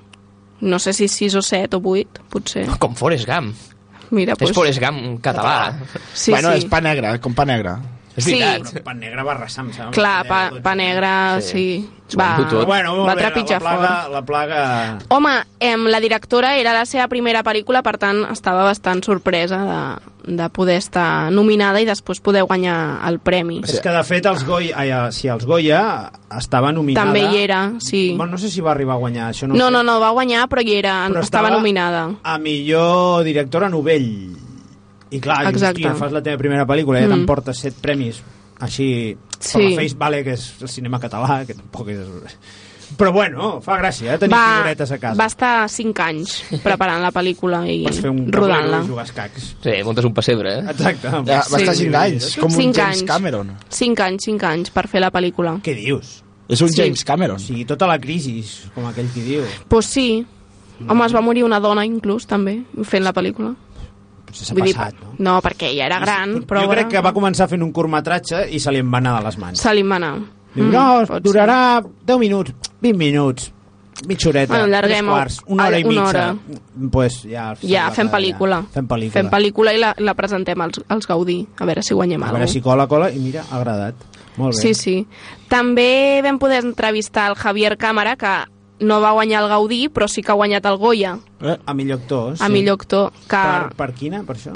[0.64, 2.66] No sé si 6 o 7 o 8, potser.
[2.80, 3.56] Com Forrest Gump.
[4.12, 4.56] Mira, És doncs...
[4.56, 5.72] Forrest Gump català.
[6.12, 6.62] Sí, bueno, sí.
[6.62, 7.78] és pa negre, com pa negre.
[8.16, 8.38] És Sí.
[8.38, 8.82] veritat.
[8.84, 9.90] Pan negre va arrasar, em sembla.
[9.92, 11.88] Clar, pa, pa negre, sí.
[12.16, 12.66] Va, Ho tot.
[12.66, 14.12] Bueno, va trepitjar la plaga, fort.
[14.12, 14.98] la plaga...
[15.08, 20.36] Home, em, la directora era la seva primera pel·lícula, per tant, estava bastant sorpresa de,
[20.36, 23.62] de poder estar nominada i després poder guanyar el premi.
[23.64, 27.06] És que, de fet, els Goya, ai, eh, si els Goya estava nominada...
[27.08, 28.12] També hi era, sí.
[28.16, 29.72] Bueno, no sé si va arribar a guanyar, això no, No, sé.
[29.72, 32.10] no, no, va guanyar, però hi era, Però estava nominada.
[32.22, 34.36] a millor directora novell.
[35.14, 35.82] I clar, dius, Exacte.
[35.84, 37.14] hòstia, fas la teva primera pel·lícula i ja Mm.
[37.18, 38.20] t'emportes set premis
[38.60, 39.52] així Sí.
[39.58, 41.98] per la Face Vale, que és el cinema català, que tampoc és...
[42.98, 45.16] Però bueno, fa gràcia, eh, tenir Va, figuretes a casa.
[45.18, 48.60] va estar 5 anys preparant la pel·lícula i Pots fer un rodant-la.
[48.60, 49.56] tablero i jugar escacs.
[49.64, 50.64] Sí, muntes un pessebre, eh?
[50.70, 51.08] Exacte.
[51.08, 53.02] Ja, va estar 5 anys, com un Cinc James anys.
[53.10, 53.56] Cameron.
[53.68, 55.56] 5 anys, 5 anys per fer la pel·lícula.
[55.64, 56.22] Què dius?
[56.46, 56.76] És un Sí.
[56.82, 57.40] James Cameron.
[57.40, 59.42] Sigui, tota la crisi, com aquell qui diu.
[59.66, 60.24] Pues sí.
[60.86, 63.54] Home, es va morir una dona, inclús, també, fent la pel·lícula.
[64.26, 65.14] Potser s'ha Vull dir, passat, no?
[65.18, 66.62] no, perquè ella era gran, però...
[66.64, 69.24] jo crec que va començar fent un curtmetratge i se li en va anar de
[69.28, 69.60] les mans.
[69.60, 70.14] Se li en va anar.
[70.54, 73.48] Diu, Mm, no, durarà 10 minuts, 20 minuts,
[74.06, 76.04] mitja horeta, Bueno, tres quarts, una hora i mitja.
[76.04, 76.36] hora.
[76.92, 77.68] Pues ja, ser.
[77.70, 78.60] Ja, fem pel·lícula.
[78.62, 79.12] Ja, fem pel·lícula.
[79.16, 82.44] Fem pel·lícula i la, la presentem als, als Gaudí, a veure si guanyem A alguna
[82.44, 83.94] veure si cola, cola, i mira, ha agradat.
[84.36, 84.60] Molt bé.
[84.62, 85.06] Sí, sí.
[85.48, 88.44] També vam poder entrevistar el Javier Cámara, que
[88.80, 92.00] no va guanyar el Gaudí, però sí que ha guanyat el Goya, Eh, a millor
[92.00, 92.42] actor, sí.
[92.44, 93.12] a millor actor.
[93.28, 94.52] Que, Per, per quina, per això?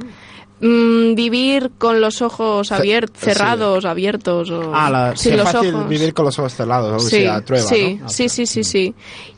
[0.60, 3.26] mm, vivir con los ojos abiertos, sí.
[3.30, 4.50] cerrados, abiertos.
[4.50, 4.72] O...
[4.74, 5.88] Ah, la- sí, los fácil ojos.
[5.88, 8.08] vivir con los ojos cerrados, algo sí, així, a Trueba, sí, no?
[8.08, 8.94] sí, sí, sí, sí.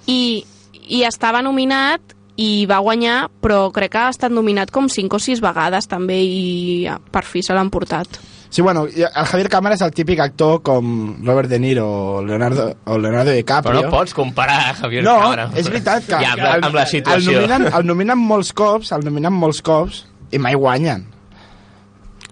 [0.06, 0.44] I,
[0.88, 2.00] I estava nominat
[2.40, 6.22] i va guanyar, però crec que ha estat nominat com 5 o 6 vegades també
[6.24, 8.08] i ah, per fi se l'han portat.
[8.50, 12.64] Sí, bueno, el Javier Cámara és el típic actor com Robert De Niro o Leonardo,
[12.84, 13.70] o Leonardo DiCaprio.
[13.76, 15.44] Però no pots comparar Javier no, Cámara.
[15.54, 17.36] és veritat que, Ja, amb, la, amb la el situació.
[17.38, 21.06] nominen, el nominen molts cops, el nominen molts cops i mai guanyen.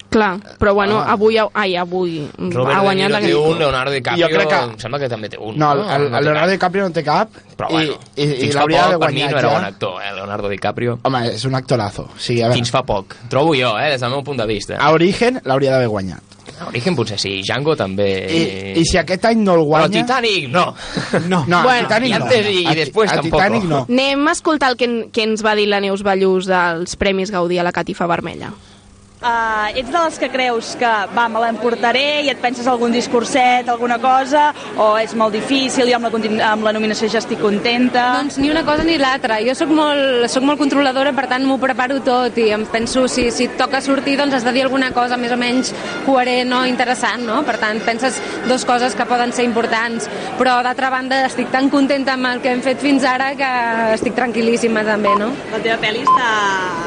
[0.09, 3.19] Clar, però bueno, avui, ai, avui Robert ha guanyat la...
[3.37, 5.59] un, Leonardo DiCaprio Jo crec que- em sembla que també té un.
[5.61, 6.51] No, el, el, No el té Leonardo cap.
[6.55, 9.11] DiCaprio no té cap Però i, bueno, i, i fins fa l'hauria poc de per
[9.13, 9.55] mi guanyar no era ja.
[9.59, 10.99] bon actor, eh, Leonardo DiCaprio.
[11.03, 12.07] Home, és un actorazo.
[12.17, 13.17] Sigui, a veure, Fins fa poc.
[13.29, 14.79] Trobo jo, eh, des del meu punt de vista.
[14.81, 16.23] a Origen l'hauria d'haver guanyat.
[16.69, 18.09] Origen potser sí, Django també...
[18.33, 20.01] I, I si aquest any no el Però guanya...
[20.01, 20.65] Titanic, no.
[21.29, 21.45] No.
[21.53, 22.25] No, Bueno, Titanic i no.
[22.25, 23.37] antes i A- després a tampoc.
[23.43, 23.85] Titanic no.
[23.91, 27.31] Anem a escoltar el que, en- que ens va dir la Neus Ballús dels Premis
[27.31, 28.51] Gaudí a la Catifa Vermella.
[29.19, 33.67] Uh, ets de les que creus que, va, me l'emportaré i et penses algun discurset,
[33.67, 36.21] alguna cosa, o és molt difícil i amb la,
[36.53, 38.05] amb la nominació ja estic contenta?
[38.21, 39.41] Doncs ni una cosa ni l'altra.
[39.43, 43.25] Jo sóc molt, sóc molt controladora, per tant m'ho preparo tot i em penso si,
[43.35, 45.75] si et toca sortir doncs has de dir alguna cosa més o menys
[46.07, 47.41] coherent o interessant, no?
[47.49, 50.07] Per tant, penses dues coses que poden ser importants.
[50.39, 53.51] Però d'altra banda estic tan contenta amb el que hem fet fins ara que
[53.99, 55.33] estic tranquil·líssima també, no?
[55.51, 56.31] La teva pel·li està,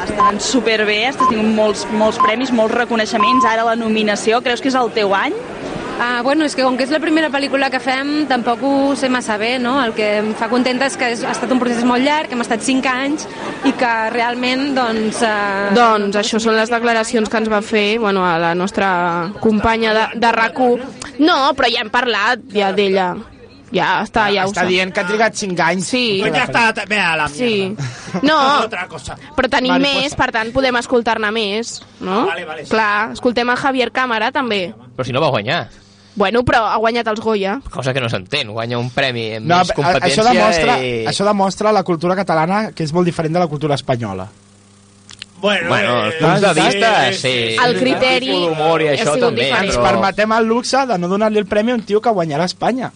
[0.07, 4.77] està superbé, estàs tingut molts, molts premis, molts reconeixements, ara la nominació, creus que és
[4.79, 5.35] el teu any?
[6.01, 9.05] Ah, bueno, és que com que és la primera pel·lícula que fem, tampoc ho sé
[9.13, 9.75] massa bé, no?
[9.83, 12.33] El que em fa contenta és que és, ha estat un procés molt llarg, que
[12.33, 13.27] hem estat 5 anys
[13.69, 15.21] i que realment, doncs...
[15.21, 18.89] Eh, Doncs això són les declaracions que ens va fer bueno, a la nostra
[19.43, 20.57] companya de, de rac
[21.21, 23.11] No, però ja hem parlat ja d'ella.
[23.71, 24.67] Ja està, ja ho Està sap.
[24.69, 25.85] dient que ha trigat 5 anys.
[25.87, 26.17] Sí.
[26.19, 27.43] Pues ja està, ve a la Sí.
[27.75, 27.83] mierda.
[28.21, 29.15] No, Otra cosa.
[29.37, 30.01] però tenim Mariposa.
[30.01, 32.21] més, per tant podem escoltar-ne més, no?
[32.23, 32.69] Ah, vale, vale, sí.
[32.71, 34.73] Clar, escoltem el Javier Cámara també.
[34.97, 35.69] Però si no va guanyar.
[36.13, 37.61] Bueno, però ha guanyat els Goya.
[37.71, 38.49] Cosa que no s'entén.
[38.51, 41.05] Guanya un premi amb No, més a- competència això demostra, i...
[41.07, 44.27] això demostra la cultura catalana que és molt diferent de la cultura espanyola.
[45.39, 47.55] Bueno, Bueno, els eh, punts de sí, vista, sí, sí.
[47.65, 49.63] El criteri tipus d'humor i això també, diferent.
[49.65, 49.83] Ens però...
[49.87, 52.91] permetem el luxe de no donar-li el premi a un tio que guanyarà a Espanya.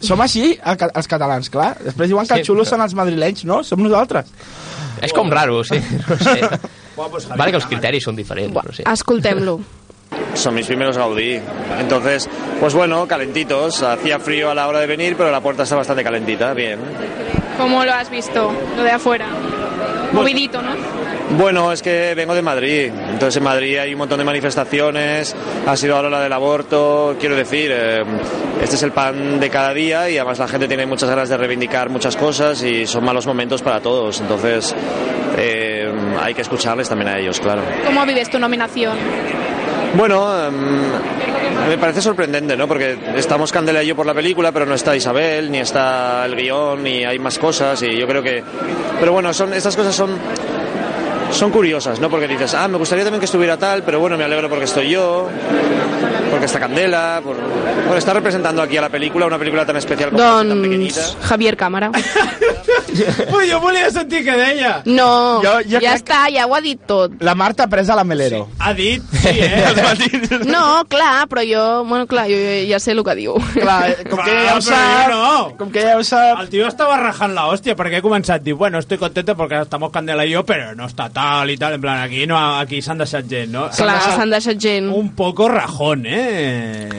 [0.00, 1.76] Som així, els catalans, clar.
[1.82, 3.62] Després diuen que Sí, els xulos però- són els madrilenys, no?
[3.64, 4.26] Som nosaltres.
[5.02, 5.80] És com raro, sí.
[6.08, 6.40] No sé.
[6.96, 8.82] Bueno, pues, Javier Vale que els criteris són diferents, però sí.
[8.86, 9.60] Escoltem-lo.
[10.34, 11.40] Son mis primeros Gaudí.
[11.80, 12.28] Entonces,
[12.60, 13.82] pues bueno, calentitos.
[13.82, 16.54] Hacía frío a la hora de venir, pero la puerta está bastante calentita.
[16.54, 16.78] Bien.
[17.58, 18.52] ¿Cómo lo has visto?
[18.76, 19.26] Lo de afuera.
[20.12, 20.70] Movidito, ¿no?
[21.30, 22.90] Bueno, es que vengo de Madrid.
[23.10, 25.34] Entonces en Madrid hay un montón de manifestaciones.
[25.66, 27.16] Ha sido ahora la del aborto.
[27.18, 28.04] Quiero decir, eh,
[28.62, 31.36] este es el pan de cada día y además la gente tiene muchas ganas de
[31.36, 34.20] reivindicar muchas cosas y son malos momentos para todos.
[34.20, 34.74] Entonces
[35.36, 37.62] eh, hay que escucharles también a ellos, claro.
[37.84, 38.96] ¿Cómo vives tu nominación?
[39.96, 40.90] Bueno, em,
[41.68, 42.68] me parece sorprendente, ¿no?
[42.68, 46.36] Porque estamos Candela y yo por la película, pero no está Isabel, ni está el
[46.36, 48.42] guion, ni hay más cosas, y yo creo que...
[49.00, 50.10] Pero bueno, son, estas cosas son,
[51.30, 52.08] son curiosas, ¿no?
[52.10, 54.90] Porque dices, ah, me gustaría también que estuviera tal, pero bueno, me alegro porque estoy
[54.90, 55.28] yo,
[56.36, 57.34] porque está Candela, por...
[57.36, 61.00] bueno, está representando aquí a la película, una película tan especial como esta, tan pequeñita.
[61.00, 61.90] Doncs Javier Cámara.
[63.34, 64.70] Ui, jo volia sentir què deia.
[64.88, 67.12] No, Jo- jo ja crec- està, ja ho ha dit tot.
[67.20, 68.46] La Marta ha pres a la Melero.
[68.58, 69.64] Ha dit, sí, eh?
[70.46, 73.34] No, clar, però jo, bueno, clar, jo ja- ja sé el que diu.
[73.54, 75.56] Clar, com que ja ho però sap, jo no.
[75.58, 76.40] com que ja ho sap...
[76.40, 79.90] El tío estaba rajando la hostia porque he comenzado diu, bueno, estoy contento porque estamos
[79.90, 82.98] Candela y yo, pero no está tal y tal, en plan, aquí no aquí s'han
[82.98, 83.68] deixat gent, no?
[83.70, 84.90] Clar, s'han deixat gent.
[84.92, 86.25] Un poco rajón, eh?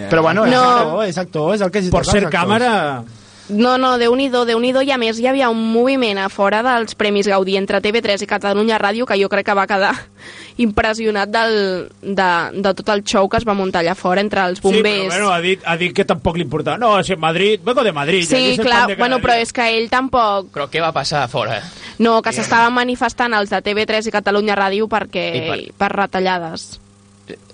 [0.09, 1.03] Però bueno, No.
[1.03, 3.03] és actor, és el que Por toca ser cámara...
[3.49, 6.59] No, no, Déu-n'hi-do, déu nhi déu i a més hi havia un moviment a fora
[6.65, 9.93] dels Premis Gaudí entre TV3 i Catalunya Ràdio que jo crec que va quedar
[10.57, 12.25] impressionat del, de,
[12.59, 15.07] de tot el show que es va muntar allà fora entre els Sí, però bombers.
[15.13, 16.75] bueno, ha dit, ha dit que tampoc li importava.
[16.77, 18.25] No, si Madrid, vengo de Madrid.
[18.27, 20.51] Sí, clar, de bueno, però és que ell tampoc...
[20.51, 21.61] Però què va passar a fora?
[21.99, 25.25] No, que s'estaven manifestant els de TV3 i Catalunya Ràdio perquè...
[25.37, 26.67] I per- per retallades.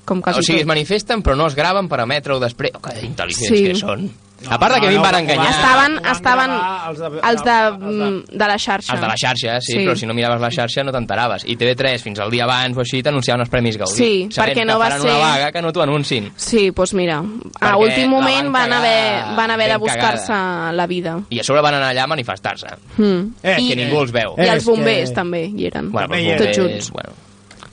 [0.05, 2.71] Com quasi o sigui, es manifesten però no es graven per emetre-ho després.
[2.75, 3.63] Oh, que intel·ligents Sí.
[3.69, 4.09] que són.
[4.49, 5.51] a part de que a mi em van enganyar...
[5.51, 8.91] Estaven, van estaven els de- els de, els de- mm, de la xarxa.
[8.91, 9.77] Els de la xarxa, sí, Sí.
[9.85, 11.45] però si no miraves la xarxa no t'enteraves.
[11.47, 13.95] I TV3, fins al dia abans o així, t'anunciaven els Premis Gaudí.
[13.95, 16.29] Sí, Sabent perquè no va ser- una vaga que no t'ho anuncin.
[16.35, 19.77] Sí, doncs mira, a Perquè últim la moment van van, cagar haver, van haver de
[19.77, 20.33] buscar-se
[20.73, 21.21] la vida.
[21.29, 22.67] I a sobre van anar allà a manifestar-se.
[22.97, 23.35] Mm.
[23.43, 24.35] Eh, I, que ningú els veu.
[24.37, 25.89] I Eh, els que- bombers també hi eren.
[25.89, 26.91] Bueno, els Tots bombers, junts.
[26.91, 27.09] Bueno,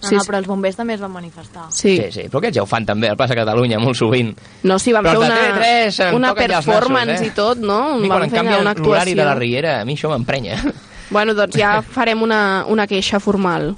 [0.01, 1.67] No, Sí, no, però els bombers també es van manifestar.
[1.77, 1.97] Sí.
[1.99, 4.33] sí, sí, però aquests ja ho fan també al Plaça Catalunya molt sovint.
[4.65, 7.29] No, sí, van Però fer una, TV3 em una performance nassos, eh?
[7.29, 7.81] i tot, no?
[7.97, 9.35] A mi quan Van una l'horari de la.
[9.37, 10.57] Riera, a mi això m'emprenya.
[11.11, 13.73] Bueno, doncs ja farem una, una queixa formal.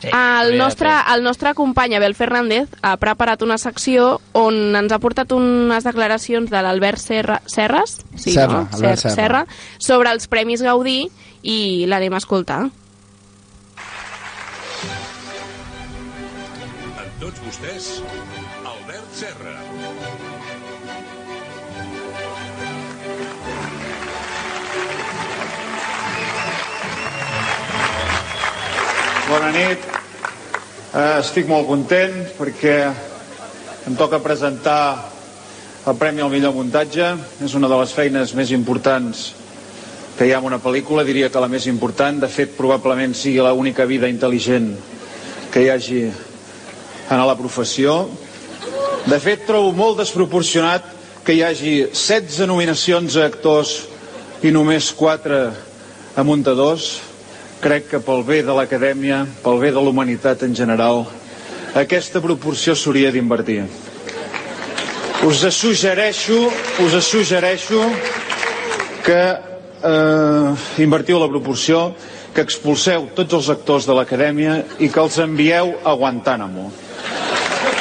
[0.00, 4.98] Sí, El nostre, el nostre company Abel Fernández ha preparat una secció on ens ha
[5.00, 8.68] portat unes declaracions de l'Albert Serra, Serres sí, Serra, no?
[8.72, 9.14] Albert Serra.
[9.14, 9.44] Serra
[9.78, 11.06] sobre els Premis Gaudí
[11.42, 12.64] i l'anem a escoltar.
[17.24, 17.84] Tots vostès,
[18.68, 19.54] Albert Serra.
[29.30, 29.86] Bona nit.
[30.92, 32.76] Eh, estic molt content perquè
[33.88, 35.08] em toca presentar
[35.88, 37.08] el Premi al millor muntatge.
[37.40, 39.30] És una de les feines més importants
[40.18, 42.20] que hi ha en una pel·lícula, diria que la més important.
[42.20, 44.74] De fet, probablement sigui l'única vida intel·ligent
[45.50, 46.04] que hi hagi
[47.10, 48.04] en la professió.
[49.04, 50.86] De fet, trobo molt desproporcionat
[51.24, 53.74] que hi hagi 16 nominacions a actors
[54.44, 55.40] i només 4
[56.16, 57.00] a muntadors.
[57.64, 61.04] Crec que pel bé de l'acadèmia, pel bé de la humanitat en general,
[61.74, 63.64] aquesta proporció s'hauria d'invertir.
[65.24, 66.50] Us suggereixo,
[66.84, 67.80] us suggereixo
[69.04, 69.22] que
[69.84, 71.94] eh, invertiu la proporció,
[72.34, 76.66] que expulseu tots els actors de l'acadèmia i que els envieu a Guantánamo.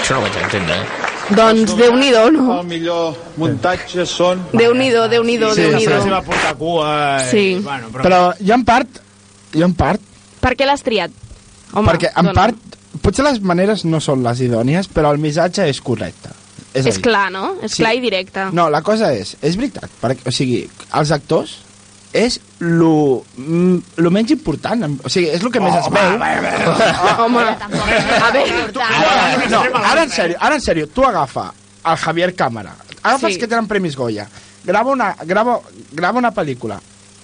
[0.04, 1.10] Això no ho vaig entendre, eh?
[1.38, 2.58] Doncs Déu-n'hi-do, no?
[2.60, 4.42] El millor muntatge són...
[4.52, 6.02] Déu-n'hi-do, Déu-n'hi-do, Sí, Déu-n'hi-do.
[6.04, 6.90] Se va portar cua.
[7.22, 7.46] eh, Sí.
[7.64, 8.04] Bueno, però...
[8.04, 9.00] Però jo en part,
[9.56, 10.02] jo en part,
[10.44, 11.12] Per què l'has triat?
[11.72, 12.34] Home, perquè en dona.
[12.36, 16.36] part, potser les maneres no són les idònies, però el missatge és correcte.
[16.74, 17.54] És, És dir, clar, no?
[17.64, 17.84] És Sí.
[17.86, 18.50] clar i directe.
[18.52, 20.66] No, la cosa és, és veritat, perquè, o sigui,
[21.00, 21.56] els actors
[22.14, 26.14] és lo, mm, lo menys important, o sigui, és el que més es veu.
[27.26, 27.42] Home,
[28.28, 31.50] a veure, Ara, no, ara en sèrio, ara en sèrio, tu agafa
[31.84, 33.34] el Javier Cámara, agafa Sí.
[33.34, 34.28] els que tenen premis Goya,
[34.64, 35.60] grava una, grava,
[35.92, 36.80] grava una pel·lícula.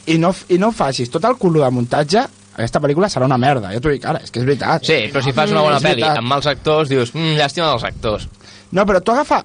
[0.09, 1.09] I no, i no facis.
[1.13, 2.23] Tot el culo de muntatge,
[2.55, 4.83] aquesta pel·lícula serà una merda, ja t'ho dic ara, és que és veritat.
[4.83, 7.85] Sí, però si fas una bona És pel·li amb mals actors, dius, mm, llàstima dels
[7.85, 8.27] actors.
[8.71, 9.43] No, però tu agafa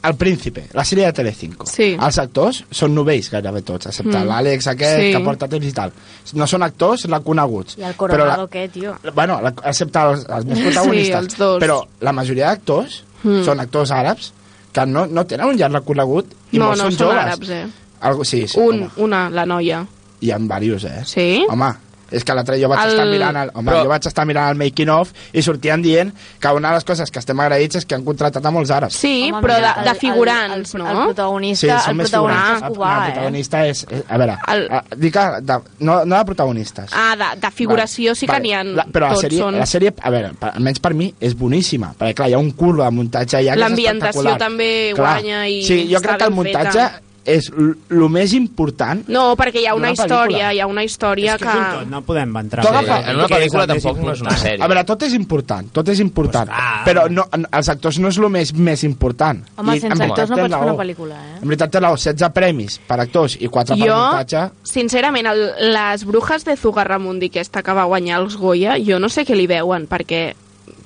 [0.00, 1.66] El Príncipe, la sèrie de Telecinco.
[1.66, 1.96] Sí.
[2.00, 4.28] Els actors són novells gairebé tots, excepte Mm.
[4.28, 5.12] l'Àlex aquest, Sí.
[5.12, 5.92] que porta temps i tal.
[6.34, 7.76] No són actors reconeguts.
[7.78, 8.96] I el Però Coronado, la- què, tio?
[9.14, 11.16] Bueno, la, excepte els, els més protagonistes.
[11.16, 11.60] els dos.
[11.60, 13.42] Però la majoria d'actors Mm.
[13.44, 14.32] són actors àrabs
[14.72, 17.24] que no, no tenen un llarg recorregut i no, molts no són són joves.
[17.24, 17.66] àrabs, eh?
[18.00, 18.90] Algo, sí, sí, Un, home.
[18.98, 19.84] una, la noia.
[20.20, 21.02] Hi ha diversos, eh?
[21.04, 21.46] Sí?
[21.48, 21.74] Home,
[22.10, 24.50] és que l'altre jo vaig El- estar mirant el, home, Però- jo vaig estar mirant
[24.50, 27.84] el making of i sortien dient que una de les coses que estem agraïts és
[27.86, 28.94] que han contractat a molts àrabs.
[28.96, 30.88] Sí, Home, però mira, de, el- de el- figurants, el, no?
[30.90, 32.56] El protagonista, són el protagonista figurants.
[32.56, 33.12] és El- cubà, el eh?
[33.12, 34.04] protagonista és, és...
[34.08, 36.90] A veure, El- a- dic que de, no, no de protagonistes.
[36.92, 39.58] Ah, de, de figuració sí que Vale, n'hi ha la, però la sèrie, són...
[39.58, 41.92] la sèrie, a veure, per, almenys per mi, és boníssima.
[41.98, 45.62] Perquè, clar, hi ha un cul de muntatge allà que és L'ambientació també guanya i
[45.62, 47.02] Sí, jo crec que el muntatge feta.
[47.28, 49.02] És el més important.
[49.12, 51.66] No, perquè hi ha una D'una història, hi ha una història és que, és un
[51.78, 52.64] tot, no podem entrar.
[52.66, 54.62] Agafa- què en una pel·lícula tampoc no és una sèrie.
[54.64, 56.48] A veure, tot és important, tot és important.
[56.48, 56.84] Pues clar.
[56.88, 59.44] però no, els actors no és el més, més important.
[59.56, 61.38] Home, I, sense actors no pots fer una pel·lícula, eh?
[61.42, 64.46] En veritat té raó, 16 premis per actors i 4 per Jo, muntatge.
[64.64, 69.24] sincerament, el, les brujes de Zugarramundi, aquesta que va guanyar els Goya, jo no sé
[69.28, 70.32] què li veuen, perquè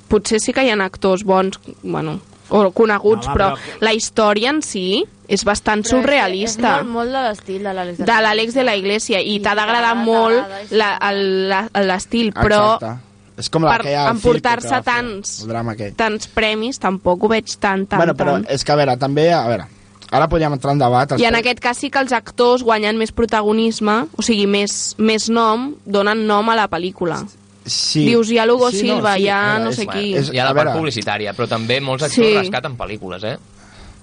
[0.09, 2.19] potser sí que hi ha actors bons, bueno,
[2.51, 6.75] o coneguts, No, home, però però- la història en si és bastant Però és surrealista.
[6.81, 9.55] És molt, molt de l'estil de l'Àlex de l'Àlex de la Iglesia i I t'ha
[9.57, 10.77] d'agradar molt sí.
[11.87, 13.09] l'estil, però Exacte.
[13.41, 15.39] És com la per hi ha emportar-se fer tants-
[15.97, 18.47] tants premis tampoc ho veig tant, tant, bueno, però tant.
[18.53, 19.65] és que, a veure, també, a veure,
[20.13, 21.15] ara podríem entrar en debat.
[21.19, 25.31] I en aquest cas sí que els actors guanyen més protagonisme, o sigui, més, més
[25.33, 27.23] nom, donen nom a la pel·lícula.
[27.65, 28.05] Sí.
[28.05, 30.15] Dius, hi ha l'Hugo Sí, Silva, hi ha a veure, no és- sé qui.
[30.15, 32.35] és- Hi ha la part veure, publicitària, però també molts actors Sí.
[32.37, 33.39] rescaten pel·lícules, eh?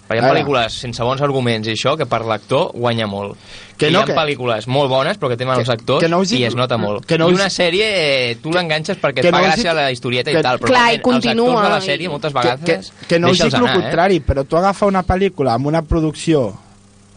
[0.10, 3.38] Perquè hi ha pel·lícules sense bons arguments i això, que per l'actor guanya molt.
[3.78, 6.02] Que I no, hi ha que- pel·lícules molt bones, però que tenen que- els actors
[6.02, 7.06] que no us i es nota molt.
[7.06, 7.86] que no I us- una sèrie,
[8.32, 10.58] eh, tu l'enganxes perquè que et fa no us gràcia la historieta que- i tal,
[10.60, 13.20] però Clar, i continua, els actors de la i- sèrie moltes que, vegades que, que
[13.20, 13.82] no us dic deixa'ls el anar, eh?
[13.84, 16.54] contrari, però tu agafar una pel·lícula amb una producció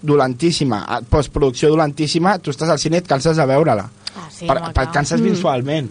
[0.02, 3.88] dolentíssima, postproducció dolentíssima, tu estàs al cine i et canses de veure-la.
[4.16, 5.24] Ah, sí, per, no, per, et canses Mm.
[5.24, 5.90] visualment.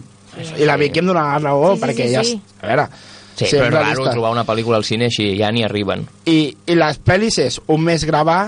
[0.58, 2.24] I la Vicky em donarà la raó, Sí, sí, perquè sí, ja...
[2.24, 2.40] sí.
[2.62, 2.88] A veure,
[3.36, 6.04] Sí, ser però és raro trobar una pel·lícula al cine així, ja n'hi arriben.
[6.28, 8.42] I, I les pel·lis és un mes gravar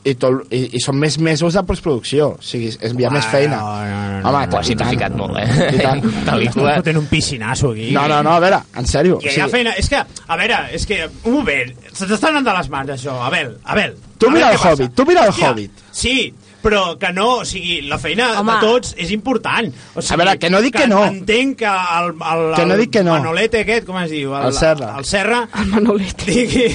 [0.00, 2.30] i, tot, i, i són més mesos de postproducció.
[2.38, 3.58] O sigui, és, ha més feina.
[3.60, 4.66] No, no, no, Home, Ho has i tant.
[4.70, 5.68] simplificat molt, eh?
[5.76, 6.04] I tant.
[6.40, 7.90] Estem fotent un piscinasso aquí.
[7.96, 9.20] No, no, no, a veure, en sèrio.
[9.24, 9.74] Hi ha feina...
[9.80, 11.02] És que, a veure, és que...
[11.28, 13.18] Un moment, se t'està anant de les mans, això.
[13.26, 13.96] Abel, Abel.
[14.20, 14.72] Tu a mira el passa.
[14.74, 15.84] Hobbit, tu mira el Hòstia, Hobbit.
[15.92, 16.16] Sí,
[16.62, 18.52] però que no, o sigui, la feina Home.
[18.52, 19.70] de tots és important.
[19.94, 21.04] O sigui, A veure, que no dic que no.
[21.06, 23.14] Entenc que el, el, Que no dic que no.
[23.16, 24.34] el Manolete aquest, com es diu?
[24.36, 24.94] El Serra.
[24.98, 25.48] El Serra.
[25.60, 26.24] El Manolete.
[26.30, 26.68] Digui,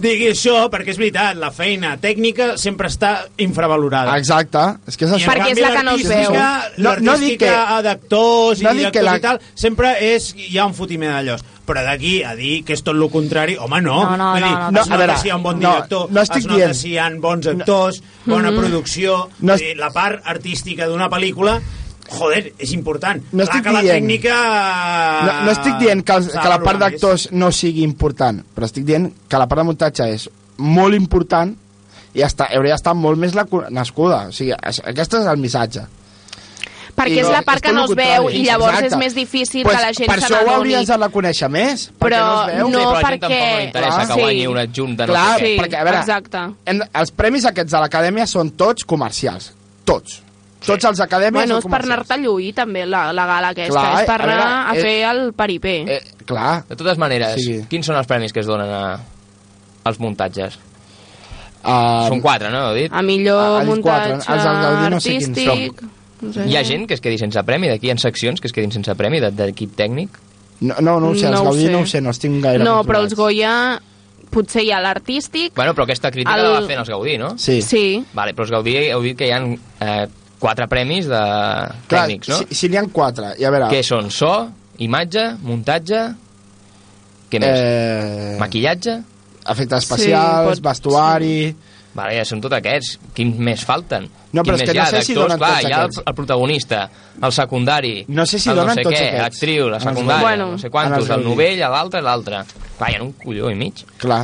[0.00, 4.16] digui això, perquè és veritat, la feina tècnica sempre està infravalorada.
[4.18, 4.58] Exacte,
[4.88, 5.30] és que és això.
[5.30, 6.32] Perquè és la que no es veu.
[6.32, 7.50] l'artística- No- no dic que-
[7.82, 11.44] d'actors i no directors que la- i tal, sempre és, hi ha un fotiment d'allòs.
[11.66, 14.02] Però d'aquí a dir que és tot el contrari, home, no.
[14.02, 14.96] No, no, Vull no, dir, no, es no.
[14.96, 16.98] nota si hi ha un bon no, director, no estic es nota dient- si hi
[16.98, 19.28] ha bons actors, bona producció...
[19.40, 21.60] No No es- dir, la part artística d'una pel·lícula,
[22.10, 23.22] joder, és important.
[23.32, 24.34] No Clar estic que la dient- tècnica...
[25.26, 28.66] No, no estic dient que, els, que la de part d'actors no sigui important, però
[28.68, 31.54] estic dient que la part de muntatge és molt important
[32.14, 34.26] i està, hauria d'estar molt més la, nascuda.
[34.28, 35.86] O sigui, aquest és el missatge.
[37.00, 38.88] Perquè I és no, la part que no es veu i llavors Exacte.
[38.90, 40.74] és més difícil Pues que la gent per se això ho n'adoni.
[40.74, 42.58] hauries de conèixer més, perquè Però no es veu.
[42.58, 44.46] no sí, però a la gent perquè- tampoc li interessa que guanyi Sí.
[44.50, 45.46] un adjunt de no Clar, sé.
[45.46, 46.42] Sí, perquè, a veure, exacte.
[46.66, 49.52] En, els premis aquests de l'acadèmia són tots comercials.
[49.84, 50.20] Tots.
[50.66, 53.80] Tots els acadèmies Bueno, és per anar-te a lluir, també, la, la gala aquesta.
[53.80, 55.76] Clar, és per a veure, anar a eh, fer el paripé.
[55.96, 56.64] Eh, clar.
[56.68, 57.60] De totes maneres, Sí.
[57.70, 58.98] quins són els premis que es donen a,
[59.84, 60.58] als muntatges?
[61.60, 62.70] Uh, Són quatre, no?
[62.70, 62.92] Heu dit?
[62.92, 64.14] A millor Ah, els quatre.
[64.14, 65.82] muntatge Els del Gaudí no sé quins artístic...
[66.20, 66.44] No sé.
[66.48, 68.72] Hi ha gent que es quedi sense premi, d'aquí hi ha seccions que es quedin
[68.72, 70.10] sense premi de- d'equip tècnic?
[70.60, 71.70] No, no, no ho sé, els No ho Gaudí sé.
[71.72, 73.80] no ho sé, no els tinc gaire No, però els Goya
[74.30, 75.54] potser hi ha l'artístic.
[75.56, 77.30] Bueno, però aquesta crítica El- la va fer els Gaudí, no?
[77.38, 77.62] Sí.
[77.62, 78.04] Sí.
[78.12, 80.08] Vale, però els Gaudí heu dit que hi ha eh,
[80.40, 82.38] quatre premis de Clar, tècnics, no?
[82.42, 83.68] si, si n'hi ha quatre, i a veure...
[83.72, 84.10] Què són?
[84.14, 84.32] So,
[84.80, 86.02] imatge, muntatge...
[87.30, 87.58] Què més?
[87.60, 88.98] Eh, Maquillatge?
[89.50, 91.34] efectes especials, Sí, pot- vestuari...
[91.90, 92.92] Vale, ja són tots aquests.
[93.16, 94.04] Quins més falten?
[94.30, 96.14] No, però Quins és que no sé si donen clar, tots hi ha el, el
[96.14, 96.82] protagonista,
[97.18, 99.22] el secundari, No sé si donen no sé tots què, aquests.
[99.24, 100.46] l'actriu, la secundària, Bueno.
[100.52, 102.44] no sé quantos, el novell, l'altre, l'altre.
[102.78, 103.82] Clar, hi ha un colló i mig.
[103.98, 104.20] Clar,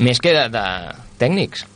[0.00, 0.64] Més que de, de
[1.20, 1.66] tècnics.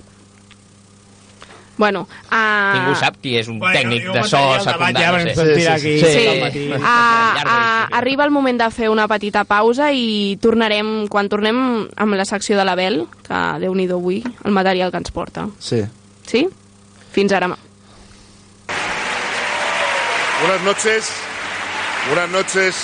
[1.78, 2.72] Bueno, a...
[2.74, 4.98] Ningú sap qui és un Bueno, tècnic jo de so secundari.
[4.98, 5.34] ja, no sé.
[5.34, 6.64] Sí, tot el matí.
[6.66, 6.72] sí.
[6.82, 7.98] A, història.
[7.98, 12.58] arriba el moment de fer una petita pausa i tornarem, quan tornem amb la secció
[12.58, 15.46] de l'Abel, que déu nhi avui, el material que ens porta.
[15.60, 15.84] sí.
[16.28, 16.46] Sí?
[17.12, 17.48] Fins ara.
[20.42, 21.10] Buenas noches,
[22.08, 22.76] buenas noches.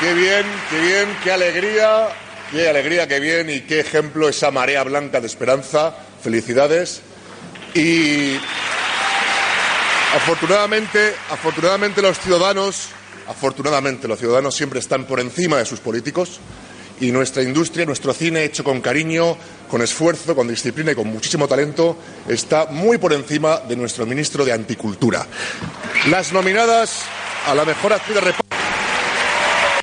[0.00, 2.08] Qué bien, qué bien, qué alegría,
[2.50, 5.94] qué alegría, qué bien y qué ejemplo esa marea blanca de esperanza.
[6.22, 7.02] Felicidades.
[7.74, 8.36] Y
[10.14, 12.88] afortunadamente, afortunadamente los ciudadanos,
[13.28, 16.40] afortunadamente los ciudadanos siempre están por encima de sus políticos
[17.00, 19.36] y nuestra industria, nuestro cine hecho con cariño,
[19.70, 24.44] con esfuerzo, con disciplina y con muchísimo talento está muy por encima de nuestro ministro
[24.44, 25.26] de Anticultura.
[26.10, 27.02] Las nominadas
[27.46, 28.47] a la mejor actriz de reparto.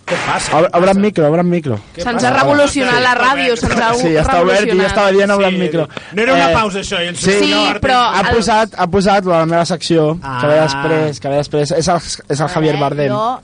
[0.05, 0.57] Què passa?
[0.59, 1.79] Obre, obre el micro, obre el micro.
[1.97, 5.31] Se'ns ha revolucionat la ràdio, se'ns ha Sí, ja està obert i ja estava dient
[5.33, 5.87] obre el Sí, micro.
[6.13, 8.85] no era una Eh, pausa, això, i ens- Sí, Sí, no, però ha posat, ha
[8.87, 10.37] posat la meva secció, Ah.
[10.41, 11.71] que ve després, que ve després.
[11.71, 11.97] És el,
[12.29, 13.09] és el Javier Bardem.
[13.11, 13.41] Jo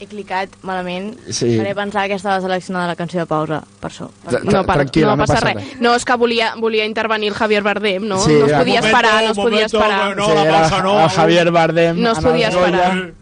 [0.00, 1.14] he clicat malament.
[1.30, 1.56] Sí.
[1.58, 3.62] Faré pensar que estava seleccionada la canció de pausa.
[3.80, 4.08] Per això.
[4.24, 4.44] Per...
[4.46, 5.54] No, Tranquil·la, no, no passa res.
[5.54, 5.80] res.
[5.80, 8.18] No, és que volia, volia intervenir el Javier Bardem, no?
[8.18, 10.16] Sí, no es podia Momento, esperar, no es podia esperar.
[10.16, 11.04] no, la pausa no.
[11.04, 12.00] el Javier Bardem.
[12.02, 13.12] No es podia esperar.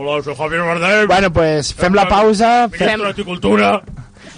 [0.00, 1.06] Hola, soy Javier Bardem.
[1.08, 3.82] Bueno, pues fem la pausa, fem, Horticultura.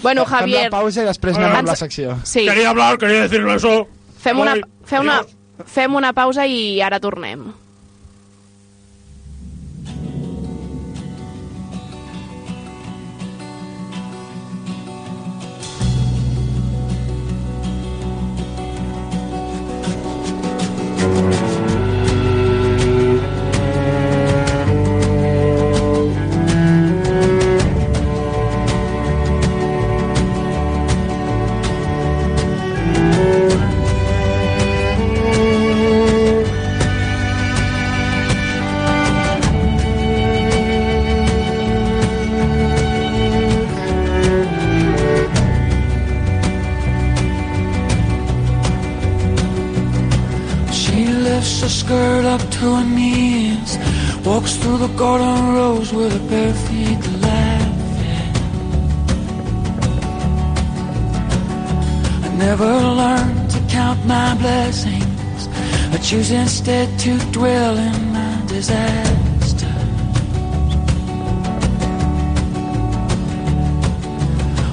[0.03, 2.15] Bueno, fem la Javier, pausa i després anem amb la secció.
[2.25, 3.87] sí, Quería hablar, quería decirle eso.
[4.23, 4.55] fem una,
[4.89, 5.19] fem, una,
[5.67, 7.45] fem una pausa i ara tornem.
[55.01, 58.35] Garden rows with her bare feet laughing.
[62.27, 62.71] I never
[63.01, 65.41] learned to count my blessings.
[65.95, 69.75] I choose instead to dwell in my disaster.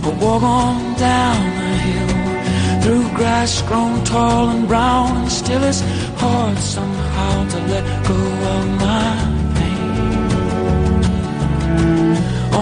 [0.06, 5.80] I walk on down the hill through grass grown tall and brown, and still it's
[6.20, 8.20] hard somehow to let go
[8.56, 9.37] of my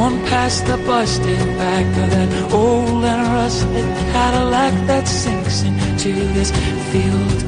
[0.06, 6.52] On past the busted back of that old and rusted Cadillac that sinks into this
[6.92, 7.45] field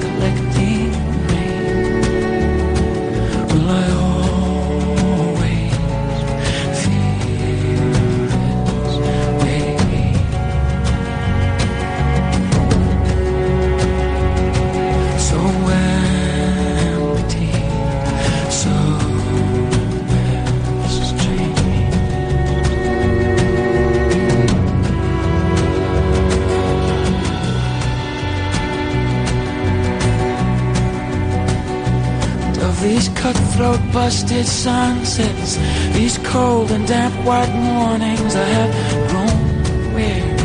[33.91, 35.57] busted sunsets,
[35.95, 38.72] these cold and damp white mornings, I have
[39.09, 40.38] grown weary.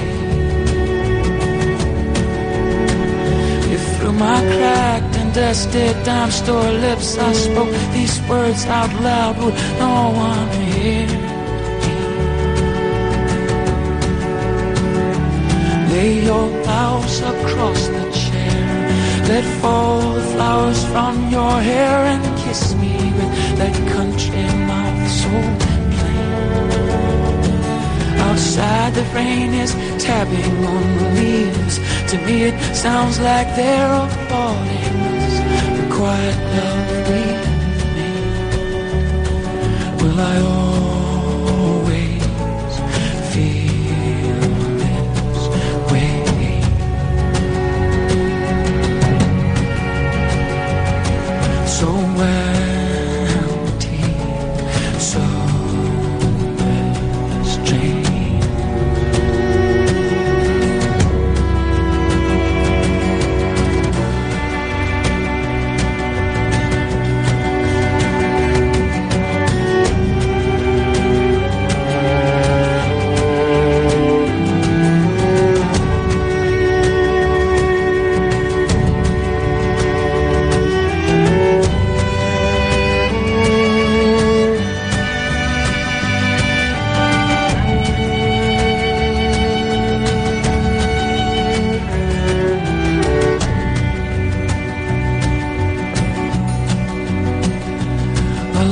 [3.75, 9.37] If through my cracked and dusted dime store lips I spoke these words out loud,
[9.39, 9.95] would no
[10.29, 11.07] one hear?
[15.93, 18.83] Lay your blouse across the chair.
[19.29, 25.33] Let fall the flowers from your hair and kiss me with that country mouth so
[25.63, 26.33] plain.
[28.27, 29.73] Outside the rain is
[30.05, 31.77] tapping on the leaves.
[32.11, 35.35] To me it sounds like they're applauding us.
[35.79, 37.23] The quiet love we
[37.97, 38.43] made.
[40.03, 40.62] Will I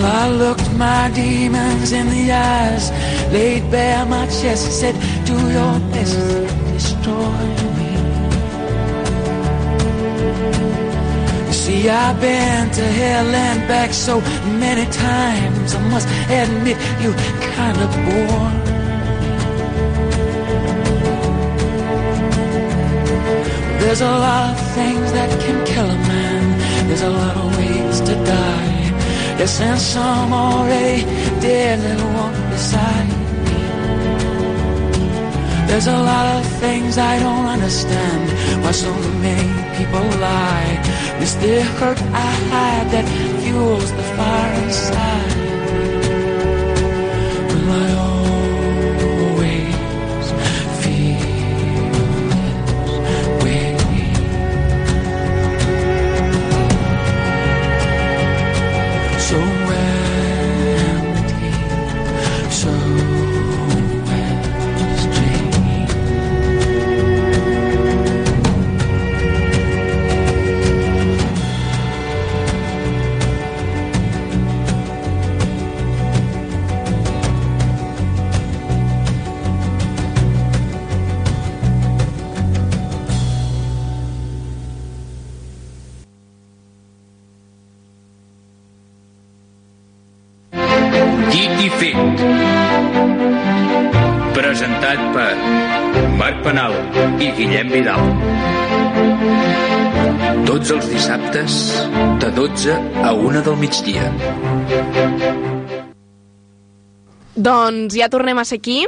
[0.01, 2.91] Well, I looked my demons in the eyes,
[3.31, 4.95] laid bare my chest, and said,
[5.27, 6.17] Do your best
[6.73, 7.41] destroy
[7.77, 7.91] me.
[11.49, 14.23] You see, I've been to hell and back so
[14.65, 17.13] many times, I must admit you
[17.53, 18.53] kind of bore.
[23.81, 26.89] There's a lot of things that can kill a man.
[26.89, 28.80] There's a lot of ways to die.
[29.41, 31.03] Yes, and some already
[31.41, 33.61] dead, little one beside me.
[35.67, 38.23] There's a lot of things I don't understand.
[38.63, 38.93] Why so
[39.25, 40.77] many people lie?
[41.23, 43.07] It's the hurt I hide that
[43.41, 45.50] fuels the fire inside.
[94.51, 96.73] Presentat per Marc Penal
[97.23, 98.01] i Guillem Vidal.
[100.49, 101.59] Tots els dissabtes,
[102.19, 102.75] de 12
[103.07, 104.09] a 1 del migdia.
[107.39, 108.81] Doncs ja tornem a ser aquí,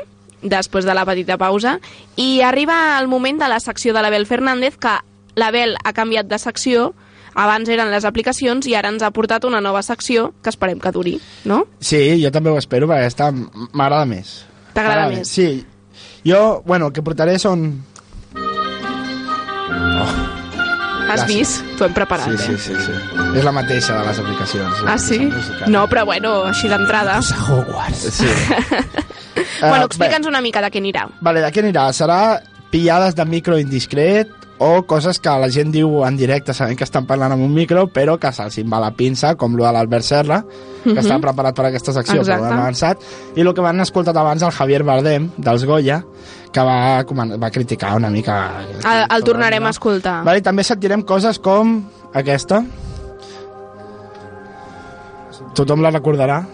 [0.42, 1.78] després de la petita pausa,
[2.18, 4.98] i arriba el moment de la secció de l'Abel Fernández, que
[5.38, 6.90] l'Abel ha canviat de secció,
[7.38, 10.90] Abans eren les aplicacions i ara ens ha portat una nova secció que esperem que
[10.92, 11.62] duri, no?
[11.80, 13.30] Sí, jo també ho espero perquè
[13.72, 14.42] m'agrada més.
[14.74, 15.28] T'agrada més?
[15.28, 15.64] Sí.
[16.26, 17.82] Jo, bueno, el que portaré són...
[21.12, 21.28] Has Gràcies.
[21.28, 21.64] vist?
[21.76, 22.58] T'ho hem preparat, Sí, sí, eh?
[22.58, 22.92] sí, sí.
[23.36, 24.78] És la mateixa de les aplicacions.
[24.88, 25.18] Ah, sí?
[25.68, 27.18] No, però bueno, així d'entrada.
[27.48, 28.06] Hogwarts.
[28.16, 28.28] Sí.
[29.60, 31.04] bueno, Eh, explica'ns una mica de què anirà.
[31.20, 31.88] Vale, de què anirà?
[31.92, 32.40] Serà
[32.72, 37.06] pillades de micro indiscret o coses que la gent diu en directe sabent que estan
[37.06, 40.44] parlant amb un micro però que se'ls va la pinça, com lo de l'Albert Serra,
[40.84, 40.98] que Mhm.
[40.98, 42.44] està preparat per aquesta secció, però Exacte.
[42.44, 42.98] ho hem avançat,
[43.36, 46.04] i el que van escoltat abans el Javier Bardem, dels Goya,
[46.52, 48.60] que va, va criticar una mica...
[48.84, 50.22] El, el tornarem a escoltar.
[50.24, 51.82] Vale, i també sentirem coses com
[52.14, 52.62] aquesta.
[55.54, 56.44] Tothom la recordarà?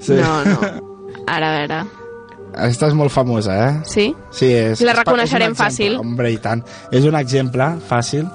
[0.00, 0.14] Sí.
[0.18, 0.58] No, no.
[1.28, 2.01] Ara, a veure.
[2.52, 3.72] Aquesta és molt famosa, eh?
[3.88, 4.06] Sí?
[4.30, 4.80] Sí, és...
[4.84, 5.96] La reconeixerem és fàcil.
[6.00, 6.60] Hombre, i tant.
[6.92, 8.26] És un exemple fàcil.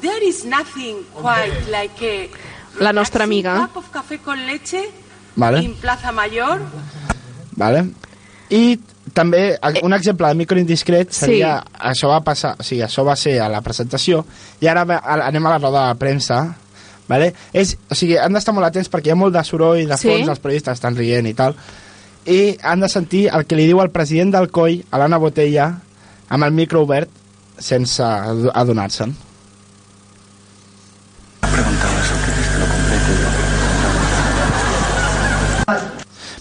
[0.00, 3.54] There is nothing quite like a La nostra amiga.
[3.68, 4.82] cup of café con leche
[5.36, 5.62] Vale.
[5.62, 6.60] in Plaza Mayor.
[7.56, 7.84] Vale?
[8.50, 8.78] I
[9.14, 13.38] també un exemple de micro indiscret seria, això va passar, o sigui, això va ser
[13.40, 14.24] a la presentació
[14.60, 16.40] i ara anem a la roda de premsa
[17.08, 17.34] vale?
[17.52, 20.08] és, o sigui, han d'estar molt atents perquè hi ha molt de soroll de Sí.
[20.08, 21.54] fons, els periodistes estan rient i tal
[22.26, 25.66] i han de sentir el que li diu el president del COI a l'Anna Botella
[26.28, 27.10] amb el micro obert
[27.58, 29.14] sense ado- adonar-se'n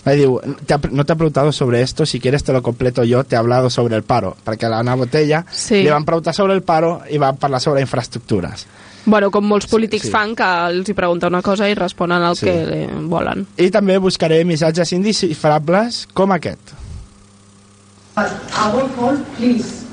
[0.05, 3.05] Me diu, "Te ha- no te he preguntado sobre esto, si quieres te lo completo
[3.05, 4.35] yo, te he hablado sobre el paro.
[4.45, 5.75] Perquè a l'Anna Botella Sí.
[5.81, 8.65] li van preguntar sobre el paro i van parlar sobre infraestructures.
[9.05, 10.11] Bueno, com molts polítics sí.
[10.11, 12.45] fan, que els hi pregunta una cosa i responen el Sí.
[12.45, 13.45] que volen.
[13.57, 16.71] I també buscaré missatges indecifrables com aquest.
[18.15, 19.83] Above all, please,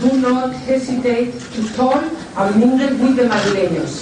[0.00, 2.02] do not hesitate to talk
[2.36, 4.00] and mingle with the madrileños.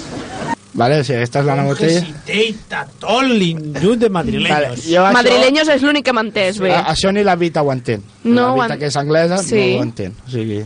[0.73, 0.99] Vale?
[1.01, 1.99] O sigui, aquesta és l'Anna Botella.
[1.99, 4.49] Hesiteita, tot l'injut de madrileños.
[4.53, 6.71] Vale, jo això- Madrileños és l'únic que m'ha entès bé.
[6.73, 8.01] A, això ni la Vita ho entén.
[8.23, 9.73] No la Vita, en- que és anglesa, Sí.
[9.75, 10.13] no ho entén.
[10.25, 10.63] O sigui,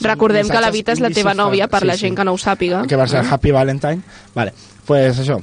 [0.00, 2.00] Recordem que la Vita és la teva nòvia, per Sí, la sí.
[2.06, 2.86] gent que no ho sàpiga.
[2.86, 4.00] que va ser Happy Valentine.
[4.34, 4.52] Vale,
[4.86, 5.40] pues això.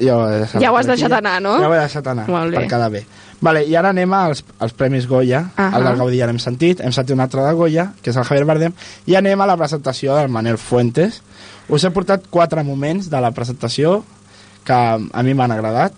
[0.00, 1.02] Jo he deixat Ja ho has per aquí.
[1.02, 1.58] deixat anar, no?
[1.60, 2.56] Ja ho he deixat anar, Molt bé.
[2.58, 3.06] per quedar bé.
[3.40, 5.50] Vale, I ara anem als, als Premis Goya.
[5.56, 5.78] Ahà.
[5.78, 8.24] El del Gaudí ja l'hem sentit, hem sentit un altre de Goya, que és el
[8.24, 8.72] Javier Bardem,
[9.06, 11.22] i anem a la presentació del Manel Fuentes.
[11.68, 14.02] Us he portat quatre moments de la presentació
[14.64, 15.92] que a mi m'han agradat.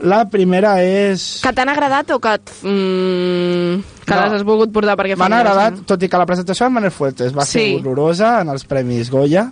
[0.00, 1.40] La primera és...
[1.42, 4.20] Que t'han agradat o que, et, mm, que No.
[4.26, 7.32] les has volgut portar perquè M'han agradat, tot i que la presentació del Manel Fuentes
[7.36, 7.74] va ser Sí.
[7.80, 9.50] horrorosa en els Premis Goya.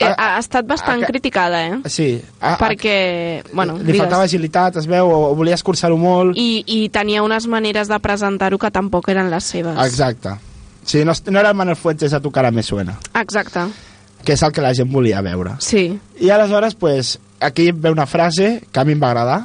[0.00, 1.78] Eh, ha estat bastant a- criticada, eh?
[1.86, 2.20] Sí.
[2.40, 4.00] A, perquè, bueno, li digues.
[4.00, 6.36] faltava agilitat, es veu, o volia escurçar-ho molt.
[6.36, 9.78] I, I tenia unes maneres de presentar-ho que tampoc eren les seves.
[9.86, 10.30] Exacte.
[10.84, 13.60] Sí, no, no era el Manel Fuentes a tu cara me suena, Exacte,
[14.24, 15.52] que és el que la gent volia veure.
[15.60, 16.00] sí.
[16.18, 19.40] I aleshores, pues, aquí ve una frase que a mi em va agradar,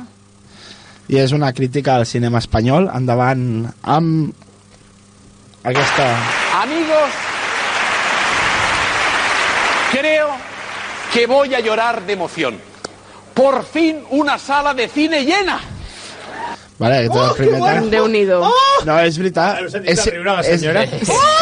[1.07, 4.33] i és una crítica al cinema espanyol, endavant amb
[5.63, 6.07] aquesta...
[6.61, 7.15] Amigos,
[9.91, 10.29] creo
[11.13, 12.59] que voy a llorar de emoción.
[13.33, 15.59] Por fin una sala de cine llena.
[16.77, 17.89] Vale, aquest és el primer tema.
[17.89, 18.39] Déu-n'hi-do.
[18.85, 19.63] No, és veritat.
[19.81, 20.83] És, riure la senyora?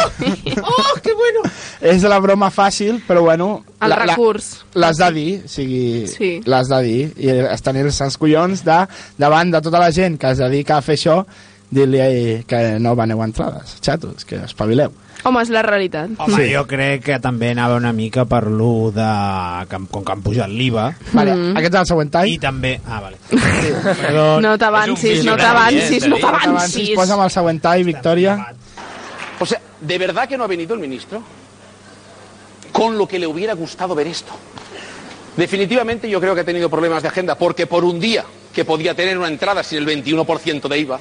[0.64, 1.42] oh, que bueno!
[1.82, 3.50] És la broma fàcil, però bueno...
[3.84, 4.48] El la- recurs.
[4.80, 6.30] L'has de dir, o sigui, Sí.
[6.48, 7.02] l'has de dir.
[7.20, 8.80] I tenir els sants collons de,
[9.20, 11.20] davant de tota la gent que es dedica a fer això,
[11.76, 14.94] dir-li que no veneu entrades, xatos, que espavileu.
[15.26, 16.12] Home, és la realitat.
[16.22, 16.52] Home, sí.
[16.54, 19.06] jo crec que també anava una mica per lo de...
[19.70, 20.84] Que, com que han pujat l'IVA.
[21.14, 21.56] Vale, Mm.
[21.58, 22.30] aquest és el següent tall.
[22.30, 22.76] I també...
[22.86, 23.18] Ah, vale.
[23.32, 23.72] Sí,
[24.04, 24.26] perdó.
[24.42, 26.94] No t'avancis, no t'avancis, no t'avancis.
[27.00, 28.38] Posa'm el següent tall, Victòria.
[29.40, 31.24] O sea, ¿de verdad que no ha venido el ministro?
[32.72, 34.34] Con lo que le hubiera gustado ver esto.
[35.36, 38.24] Definitivamente yo creo que ha tenido problemas de agenda, porque por un día
[38.54, 41.00] que podía tener una entrada sin el 21% de IVA,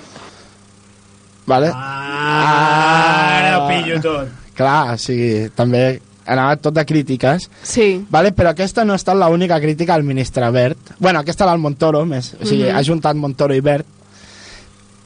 [1.47, 1.71] Vale?
[1.75, 4.29] Ah, ara ho pillo tot.
[4.55, 7.51] Clar, o sigui, també anava tot de crítiques.
[7.63, 8.07] Sí.
[8.11, 10.95] Vale, però aquesta no ha estat l'única crítica al ministre Bert.
[10.99, 12.35] Bueno, aquesta era el Montoro, més.
[12.41, 12.77] O sigui, Mhm.
[12.77, 13.87] ha juntat Montoro i Bert.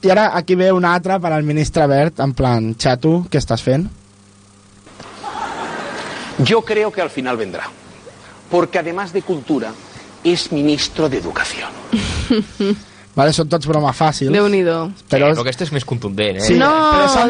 [0.02, 3.62] I ara aquí ve una altra per al ministre Bert, en plan, xato, què estàs
[3.62, 3.88] fent?
[6.38, 7.64] yo creo que al final vendrá.
[8.48, 9.72] Porque además de cultura,
[10.22, 11.68] es ministro de educación.
[13.18, 14.30] Vale, són tots broma fàcils.
[14.30, 14.76] Déu-n'hi-do.
[15.10, 16.44] Però, Però aquesta és més contundent, eh?
[16.46, 16.68] Sí, No,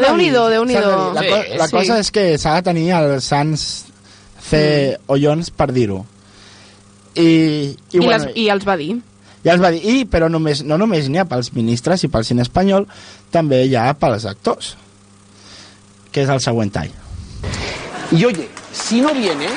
[0.03, 0.91] Déu-n'hi-do, de Déu-n'hi-do.
[1.17, 1.17] dir.
[1.17, 1.73] La, co Sí, la sí.
[1.79, 3.63] cosa és que s'ha de tenir els sants
[4.49, 4.97] C.
[5.07, 6.03] Ollons per dir-ho.
[7.15, 8.99] I, i, I, bueno, les, I els va dir.
[9.43, 12.23] ja els va dir, i, però només, no només n'hi ha pels ministres i pel
[12.27, 12.85] cine espanyol,
[13.33, 14.75] també hi ha pels actors.
[16.11, 16.89] que és el següent tall.
[18.11, 19.47] Y oye, si no viene,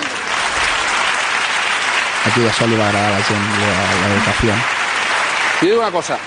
[2.25, 4.55] Aquí això li va agradar a la gent, la- l'educació.
[5.63, 6.19] Te digo una cosa,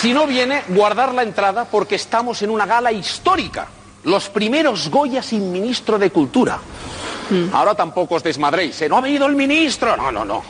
[0.00, 3.66] si no viene, guardar la entrada porque estamos en una gala histórica.
[4.04, 6.58] Los primeros Goya sin ministro de Cultura.
[7.52, 8.88] Ahora tampoco os desmadréis, ¿eh?
[8.88, 9.96] No ha venido el ministro.
[9.96, 10.42] No, no, no.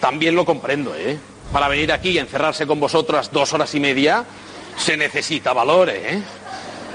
[0.00, 1.18] También lo comprendo, ¿eh?
[1.52, 4.24] Para venir aquí y encerrarse con vosotras dos horas y media,
[4.78, 6.22] se necesita valor, ¿eh?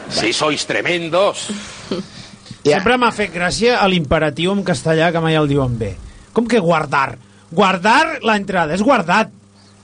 [0.10, 1.50] Si sois tremendos.
[2.66, 5.96] Sempre m'ha fet gràcia a l'imperatiu en castellà que mai el diuen bé.
[6.34, 7.18] Com que guardar?
[7.50, 9.32] Guardar la entrada, és guardat.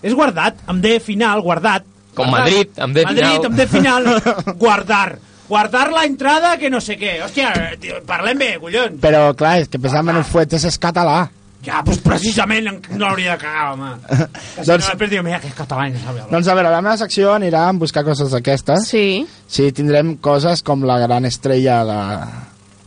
[0.05, 1.85] És guardat, amb D final, guardat.
[2.17, 2.49] Com Guardat.
[2.49, 3.45] Madrid, amb D Madrid, final.
[3.45, 4.07] amb D final,
[4.63, 5.17] guardar.
[5.47, 7.21] Guardar la entrada que no sé què.
[7.23, 8.97] Hòstia, tio, parlem bé, collons.
[9.03, 11.27] Però, clar, és que pensant en Fuentes és català.
[11.63, 13.93] Ja, doncs precisament no hauria de cagar, home.
[14.57, 16.27] Que si Doncs- no, després diu, mira, que és català i no hablar.
[16.31, 18.85] Doncs a veure, la meva secció anirà a buscar coses d'aquestes.
[18.91, 19.05] Sí.
[19.47, 21.99] Sí, tindrem coses com la gran estrella de,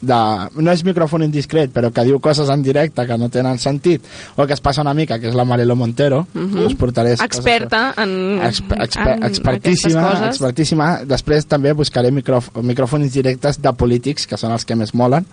[0.01, 0.18] de...
[0.61, 4.46] No és micròfon indiscret, però que diu coses en directe que no tenen sentit, o
[4.46, 6.24] que es passa una mica, que és la Marilo Montero.
[6.34, 6.66] Mhm.
[6.66, 10.90] Us portaré coses Experta en, Exper exper en expertíssima, expertíssima.
[11.09, 15.26] Després també buscaré micròf micròfons directes de polítics, que són els que més molen,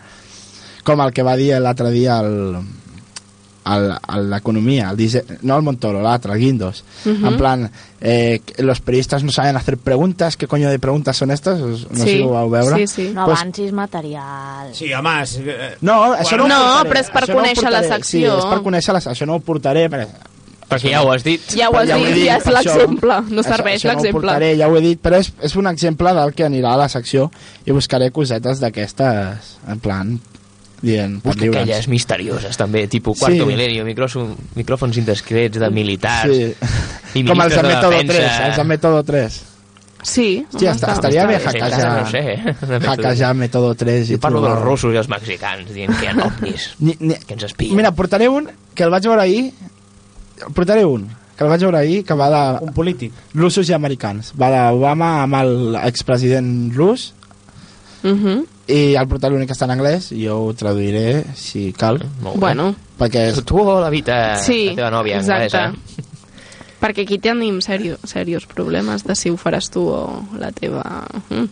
[0.84, 2.60] com el que va dir l'altre dia el,
[3.76, 6.84] l'economia, el dise- no el Montoro, l'altre, el Guindos.
[7.06, 7.26] Mhm.
[7.26, 11.60] En plan, eh, los periodistas no saben hacer preguntas, ¿qué coño de preguntas son estas?
[11.62, 12.86] Us- No sé si ho vau veure.
[13.14, 14.74] No Pues- avancis material.
[14.74, 15.22] Sí, home...
[15.24, 17.84] És, eh, no, això no, ho No, portaré, però és per això no conèixer la
[17.84, 18.32] secció.
[18.34, 20.08] Sí, és per conèixer la Això no ho portaré, perquè
[20.68, 21.40] Perquè ja ho has dit.
[21.56, 23.22] Ja ho has dit, he ja és l'exemple.
[23.30, 24.12] No serveix això no ho l'exemple.
[24.20, 26.90] portaré, ja ho he dit, però és, és un exemple del que anirà a la
[26.90, 27.32] secció
[27.66, 30.20] i buscaré cosetes d'aquestes, en plan,
[30.82, 33.46] dient, Busca aquelles misterioses, també, tipus Quarto Sí.
[33.50, 36.54] Milenio, micròfons, micròfons indiscrets de militars Sí.
[37.20, 38.14] i Com els de de Método defensa.
[38.14, 39.44] 3, els de Método 3.
[40.04, 40.46] Sí.
[40.54, 42.24] Hòstia, home, està, està- estaria bé hackejar, no sé.
[42.88, 44.08] hackejar Método 3.
[44.08, 46.96] Jo i parlo trobar- dels russos i els mexicans dient que hi ha ovnis, Ni,
[47.00, 47.16] ni...
[47.26, 47.76] que ens espien.
[47.76, 49.52] Mira, portaré un que el vaig veure ahir,
[50.54, 51.08] portaré un
[51.38, 52.66] que el vaig veure ahir, que va de...
[52.66, 53.12] Un polític.
[53.36, 54.32] Russos i americans.
[54.40, 55.36] Va d'Obama amb
[55.76, 57.14] l'expresident rus
[58.04, 58.46] Mhm.
[58.68, 62.02] I el portaré l'únic que està en anglès i jo ho traduiré si cal.
[62.36, 62.74] Bueno.
[62.98, 63.40] Perquè és...
[63.48, 65.62] Tu o la Vita, Sí, la teva nòvia exacte.
[65.62, 66.08] anglesa.
[66.82, 70.02] Perquè aquí tenim serio, serios problemes de si ho faràs tu o
[70.38, 70.84] la teva
[71.30, 71.48] mm,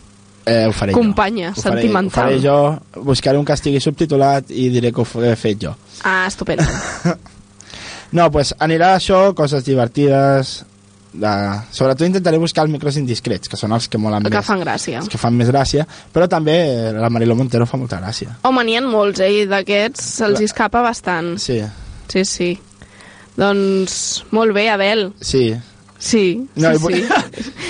[0.46, 1.58] Eh, ho faré companya jo.
[1.58, 2.28] Ho faré, sentimental.
[2.28, 5.74] Ho faré jo, buscaré un que estigui subtitulat i diré que ho he fet jo.
[6.04, 6.62] Ah, estupendo.
[8.14, 10.60] No, pues anirà això, coses divertides...
[11.16, 11.32] De...
[11.72, 14.44] Sobretot intentaré buscar els micros indiscrets, que són els que molen que més.
[14.46, 15.00] fan gràcia.
[15.00, 18.36] Els que fan més gràcia, però també eh, la Marilo Montero fa molta gràcia.
[18.44, 19.46] Home, n'hi ha molts, eh?
[19.48, 21.36] D'aquests se'ls escapa bastant.
[21.42, 21.62] Sí,
[22.06, 22.52] Sí, sí.
[23.36, 25.08] Doncs, molt bé, Abel.
[25.20, 25.54] sí.
[25.98, 27.04] Sí, No, sí, sí.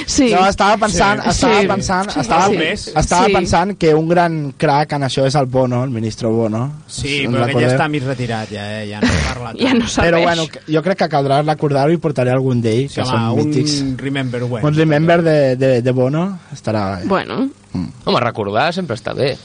[0.06, 0.30] sí.
[0.32, 1.28] No, estava pensant, Sí.
[1.30, 1.66] estava Sí.
[1.66, 2.20] pensant, Sí.
[2.20, 2.90] estava, Sí.
[2.96, 3.32] estava Sí.
[3.32, 6.72] pensant que un gran crack en això és el Bono, el ministre Bono.
[6.86, 8.88] Sí, Us però que ja està mig retirat, ja, eh?
[8.88, 9.60] ja no parla tant.
[9.66, 10.14] Ja no serveix.
[10.14, 13.40] Però bueno, jo crec que caldrà recordar-ho i portaré algun d'ells, Sí, que home, són
[13.40, 13.84] un mítics.
[13.98, 14.64] Remember When.
[14.64, 17.04] Un remember de, de, de Bono estarà bé.
[17.06, 17.48] Bueno.
[18.04, 19.36] Home, recordar sempre està bé.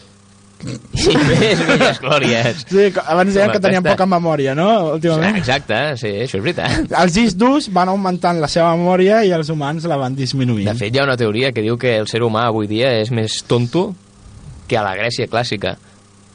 [0.62, 2.62] I més, velles glòries.
[2.70, 3.96] Sí, abans deien que tenien festa.
[3.98, 4.68] poca memòria, no?
[4.98, 5.38] Últimament.
[5.42, 6.92] Exacte, sí, això és veritat.
[7.02, 10.68] Els discs durs van augmentant la seva memòria i els humans la van disminuint.
[10.70, 13.12] De fet, hi ha una teoria que diu que el ser humà avui dia és
[13.12, 13.90] més tonto
[14.68, 15.76] que a la Grècia clàssica.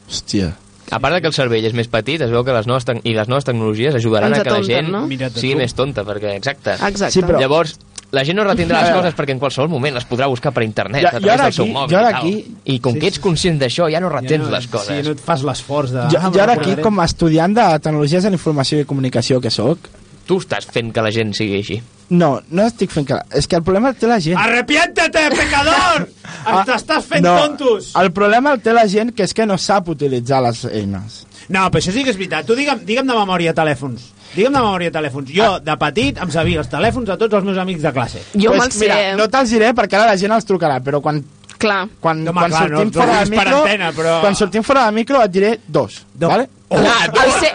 [0.09, 0.53] Hòstia.
[0.91, 3.11] A part de que el cervell és més petit, es veu que les noves, i
[3.15, 5.01] les noves tecnologies ajudaran Ens a que la gent no?
[5.35, 6.77] Sigui més tonta, perquè, exacte.
[6.79, 7.11] Exacte.
[7.17, 7.73] Sí, però- Llavors,
[8.11, 9.01] la gent no retindrà les veure.
[9.01, 11.65] coses perquè en qualsevol moment les podrà buscar per internet, Jo- a través del seu
[11.65, 14.67] aquí- mòbil jo ara aquí- I com que ets conscient d'això, ja no retens les
[14.67, 14.87] coses.
[14.95, 16.07] Sí, no et fas l'esforç de...
[16.11, 16.81] Jo, ah, jo ara me'n aquí, recordaré.
[16.83, 19.79] com a estudiant de Tecnologies de la Informació i Comunicació que sóc,
[20.27, 21.81] Tu estàs fent que la gent sigui així.
[22.09, 23.15] no, no estic fent que...
[23.31, 24.37] És que el problema el té la gent.
[24.37, 26.09] Arrepiéntete, pecador!
[26.45, 27.93] Ah, T'estàs fent no, tontos!
[27.95, 31.25] El problema el té la gent que és que no sap utilitzar les eines.
[31.49, 32.45] No, però això sí que és veritat.
[32.45, 34.13] Tu digue'm, digue'm de memòria telèfons.
[34.37, 35.31] Digue'm de memòria telèfons.
[35.33, 38.21] Jo, de petit, em sabia els telèfons de tots els meus amics de classe.
[38.35, 38.85] Jo Pues me'ls sé.
[38.85, 41.23] mira, no te'ls diré perquè ara la gent els trucarà, però quan,
[41.57, 41.87] Clar.
[41.99, 44.91] quan, No, quan clar, sortim no- fora de micro, antena, però- quan sortim fora de
[44.91, 46.47] micro et diré dos, vale?
[46.69, 47.51] El, se...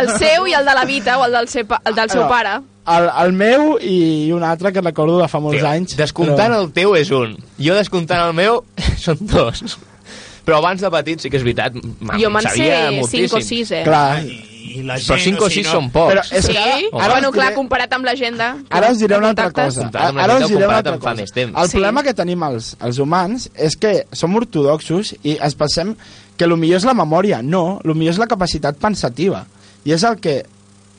[0.00, 2.22] el seu i el de la Vita o el del, seu, pa- el del seu
[2.24, 2.28] No.
[2.28, 2.58] pare.
[2.84, 5.96] El, el meu i un altre que recordo de fa molts Tio, anys.
[5.96, 7.36] Descomptant el teu és un.
[7.62, 8.64] Jo descomptant el meu
[8.98, 9.78] són dos.
[10.44, 13.36] Però abans de petit sí que és veritat, Jo me'n sé sabia 5 moltíssim.
[13.38, 13.82] o 6, eh?
[13.84, 14.24] Clar,
[14.72, 16.12] I la Però gent, 5 o si 6 no- són pocs.
[16.14, 16.52] Però és Sí?
[16.52, 18.56] que ara- ara bueno, us clar, diré- comparat amb l'agenda...
[18.70, 19.74] Ara us diré de una altra contactes.
[19.74, 19.82] cosa.
[19.86, 21.20] Comparat amb Ara us diré una comparat altra amb fa cosa.
[21.22, 21.58] més temps.
[21.58, 21.72] El Sí.
[21.72, 25.94] problema que tenim els, els humans és que som ortodoxos i ens pensem
[26.36, 27.42] que el millor és la memòria.
[27.42, 29.46] No, el millor és la capacitat pensativa.
[29.84, 30.44] I és el que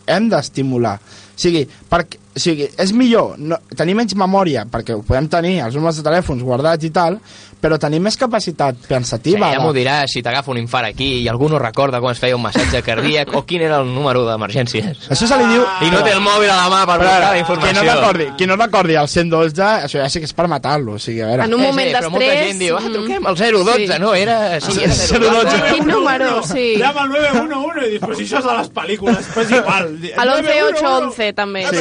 [0.07, 0.99] hem d'estimular.
[0.99, 5.59] O sigui, perquè o sigui, és millor no, tenir menys memòria, perquè ho podem tenir,
[5.61, 7.19] els números de telèfons guardats i tal,
[7.63, 9.51] però tenir més capacitat Sí, pensativa.
[9.53, 12.35] ja m'ho diràs si t'agafa un infart aquí i algú no recorda com es feia
[12.35, 15.05] un massatge cardíac o quin era el número d'emergències.
[15.13, 15.63] Això se li diu...
[15.87, 17.83] I no té el mòbil a la mà per buscar la Qui informació.
[17.83, 20.97] no recordi, qui no recordi el 112, això ja sí que és per matar-lo.
[20.97, 21.45] O sigui, a veure.
[21.47, 22.49] En un Sí, moment sí, però molta d'estrès...
[22.49, 23.99] gent diu, ah, truquem mm, al 012, sí.
[24.03, 24.37] no, era...
[24.59, 25.61] Sí, era 012.
[25.71, 26.65] Quin número, sí.
[26.81, 29.89] Llama al 911 i dius, però si això és de les pel·lícules, però és igual.
[30.17, 31.77] A l'11-811 també, Sí,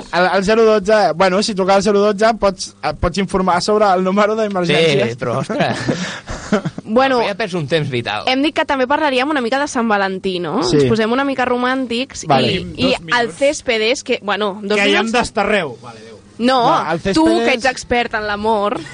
[0.00, 0.08] sí.
[0.12, 4.02] al, al, al 012, bueno, si trucar al 012 pots, eh, pots informar sobre el
[4.04, 5.10] número d'emergències.
[5.12, 5.76] Sí, però, ostres,
[6.84, 8.24] Bueno, ja perds un temps vital.
[8.28, 10.62] hem dit que també parlaríem una mica de Sant Valentí, no?
[10.62, 10.76] Sí.
[10.76, 12.52] Ens posem una mica romàntics Vale.
[12.52, 15.12] i, i el Céspedes, que, bueno, dos Que hi hem minuts...
[15.12, 15.76] d'estarreu.
[15.82, 16.18] Vale, Déu.
[16.38, 18.78] No, No, el tu, Céspedes- que ets expert en l'amor,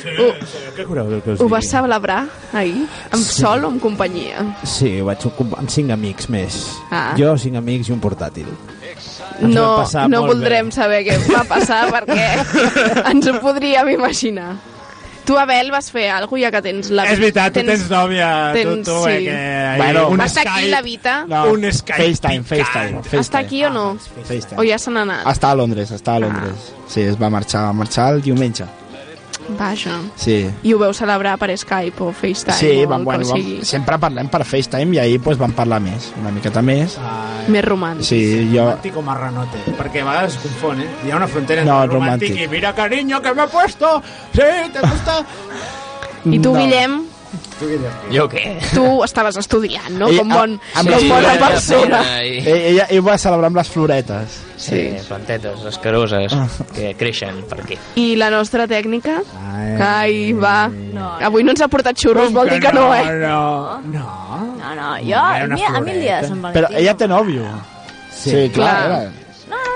[0.00, 2.22] Sí, sí, què cureu que ho vas celebrar
[2.56, 2.86] ahir?
[3.12, 3.42] Amb Sí.
[3.42, 4.40] sol o amb companyia?
[4.64, 5.26] Sí, ho vaig
[5.58, 6.56] amb cinc amics més.
[6.90, 7.12] Ah.
[7.18, 8.46] Jo, cinc amics i un portàtil.
[9.40, 9.68] Ens No,
[10.08, 10.72] no molt voldrem bé.
[10.76, 12.26] saber què va passar perquè
[13.10, 14.52] ens ho podríem imaginar.
[15.24, 17.04] Tu, Abel, vas fer alguna cosa ja que tens la...
[17.06, 19.10] És veritat, tu tens nòvia, tens- tu, tu, sí.
[19.12, 19.76] eh, que...
[19.78, 21.14] Bueno, un Va estar aquí Skype- la Vita?
[21.28, 23.20] No, Un Skype FaceTime, FaceTime, FaceTime.
[23.20, 23.84] Està aquí o no?
[24.26, 24.58] FaceTime.
[24.58, 25.26] O ja se n'ha anat?
[25.30, 26.72] Està a Londres, està a Londres.
[26.88, 28.66] Sí, es va marxar, va marxar el diumenge.
[29.58, 29.98] Vaja.
[30.16, 30.46] Sí.
[30.62, 33.98] I ho veu celebrar per Skype o FaceTime Sí, o vam, el bueno, vam, sempre
[33.98, 36.96] parlem per FaceTime i ahir pues, vam parlar més, una miqueta més.
[37.50, 38.06] Més romàntic.
[38.06, 38.20] Sí,
[38.54, 38.64] jo...
[38.68, 40.88] Romàntic o marranote, perquè a vegades es confon, eh?
[41.04, 42.44] Hi ha una frontera No, entre romàntic, romàntic.
[42.46, 44.02] i mira, cariño, que me he puesto.
[44.32, 45.18] Sí, te gusta.
[46.24, 46.58] I tu, No.
[46.60, 47.00] Guillem,
[47.60, 47.92] Tu, Guillem.
[48.10, 48.42] Jo què?
[48.74, 50.08] tu estaves estudiant, no?
[50.08, 52.00] Ell- Com, bon, amb com les bona persona.
[52.24, 54.38] I, Ell, ella, ell va celebrar amb les floretes.
[54.60, 56.48] sí, plantetes escaroses Ah.
[56.74, 57.78] que creixen per aquí.
[57.96, 59.20] I la nostra tècnica?
[59.52, 60.68] Ai, Ai, va.
[60.68, 63.04] No, Avui no ens ha portat xurros, vol dir que no, eh?
[63.20, 64.56] No, no.
[64.58, 66.58] No, no, jo, Era a mi, a mi el dia de Sant Valentí...
[66.60, 67.46] Però ella té nòvio.
[68.12, 68.86] Sí, Sí, clar.
[68.86, 69.10] clar.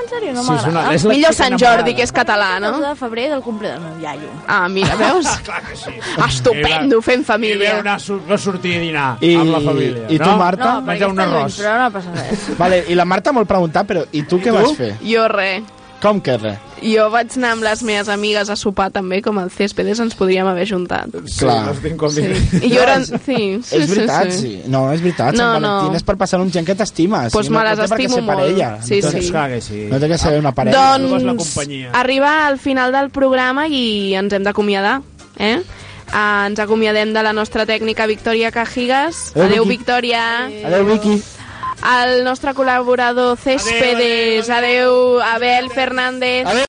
[0.05, 0.94] No, en sèrio, no Sí, és una- m'agrada.
[0.94, 1.76] és la Millor xica Sant enamorada.
[1.76, 2.70] Jordi, que és català, El no?
[2.72, 4.28] 12 de febrer del cumple del meu iaio.
[4.46, 5.26] Ah, mira, veus?
[5.44, 5.90] Clar que sí.
[6.28, 7.76] Estupendo, fent I ve família.
[7.80, 10.36] una, su- va sortir a dinar I- amb la família, i tu, no?
[10.36, 10.64] Marta?
[10.64, 11.59] No, perquè Menjar un està lluny, arròs.
[11.61, 12.59] però no passa res.
[12.59, 14.55] Vale, I la Marta vol preguntar, però i tu què tu?
[14.55, 14.96] vas fer?
[15.02, 15.62] Jo res.
[16.05, 16.61] Com que res?
[16.84, 20.44] Jo vaig anar amb les meves amigues a sopar també, com el Céspedes ens podríem
[20.50, 21.14] haver juntat.
[21.24, 21.72] Sí, Clar.
[21.80, 22.24] tinc Sí.
[22.61, 22.98] I jo era...
[23.00, 24.40] Sí, sí, és veritat, sí.
[24.42, 24.50] sí.
[24.68, 25.32] No, és veritat.
[25.32, 25.96] No, Sant Valentín no.
[25.96, 27.32] és per passar amb gent que t'estimes.
[27.32, 28.28] Pues i no, me les no estimo molt.
[28.34, 28.68] parella.
[28.84, 29.22] Sí, no sí.
[29.30, 29.86] Clar que sí.
[29.88, 30.82] No té que ser una parella.
[31.00, 34.98] Tu vas la Doncs arriba al final del programa i ens hem d'acomiadar,
[35.38, 35.57] eh?
[36.12, 39.30] Uh, ens acomiadem de la nostra tècnica Victòria Cajigas.
[39.32, 39.78] Adéu, Adeu, Vicky.
[39.78, 40.26] Victòria.
[40.68, 41.16] Adéu, Vicky.
[41.85, 44.49] El nostre col·laborador Céspedes.
[44.49, 46.47] Adeu, Abel Fernández.
[46.47, 46.62] Adéu.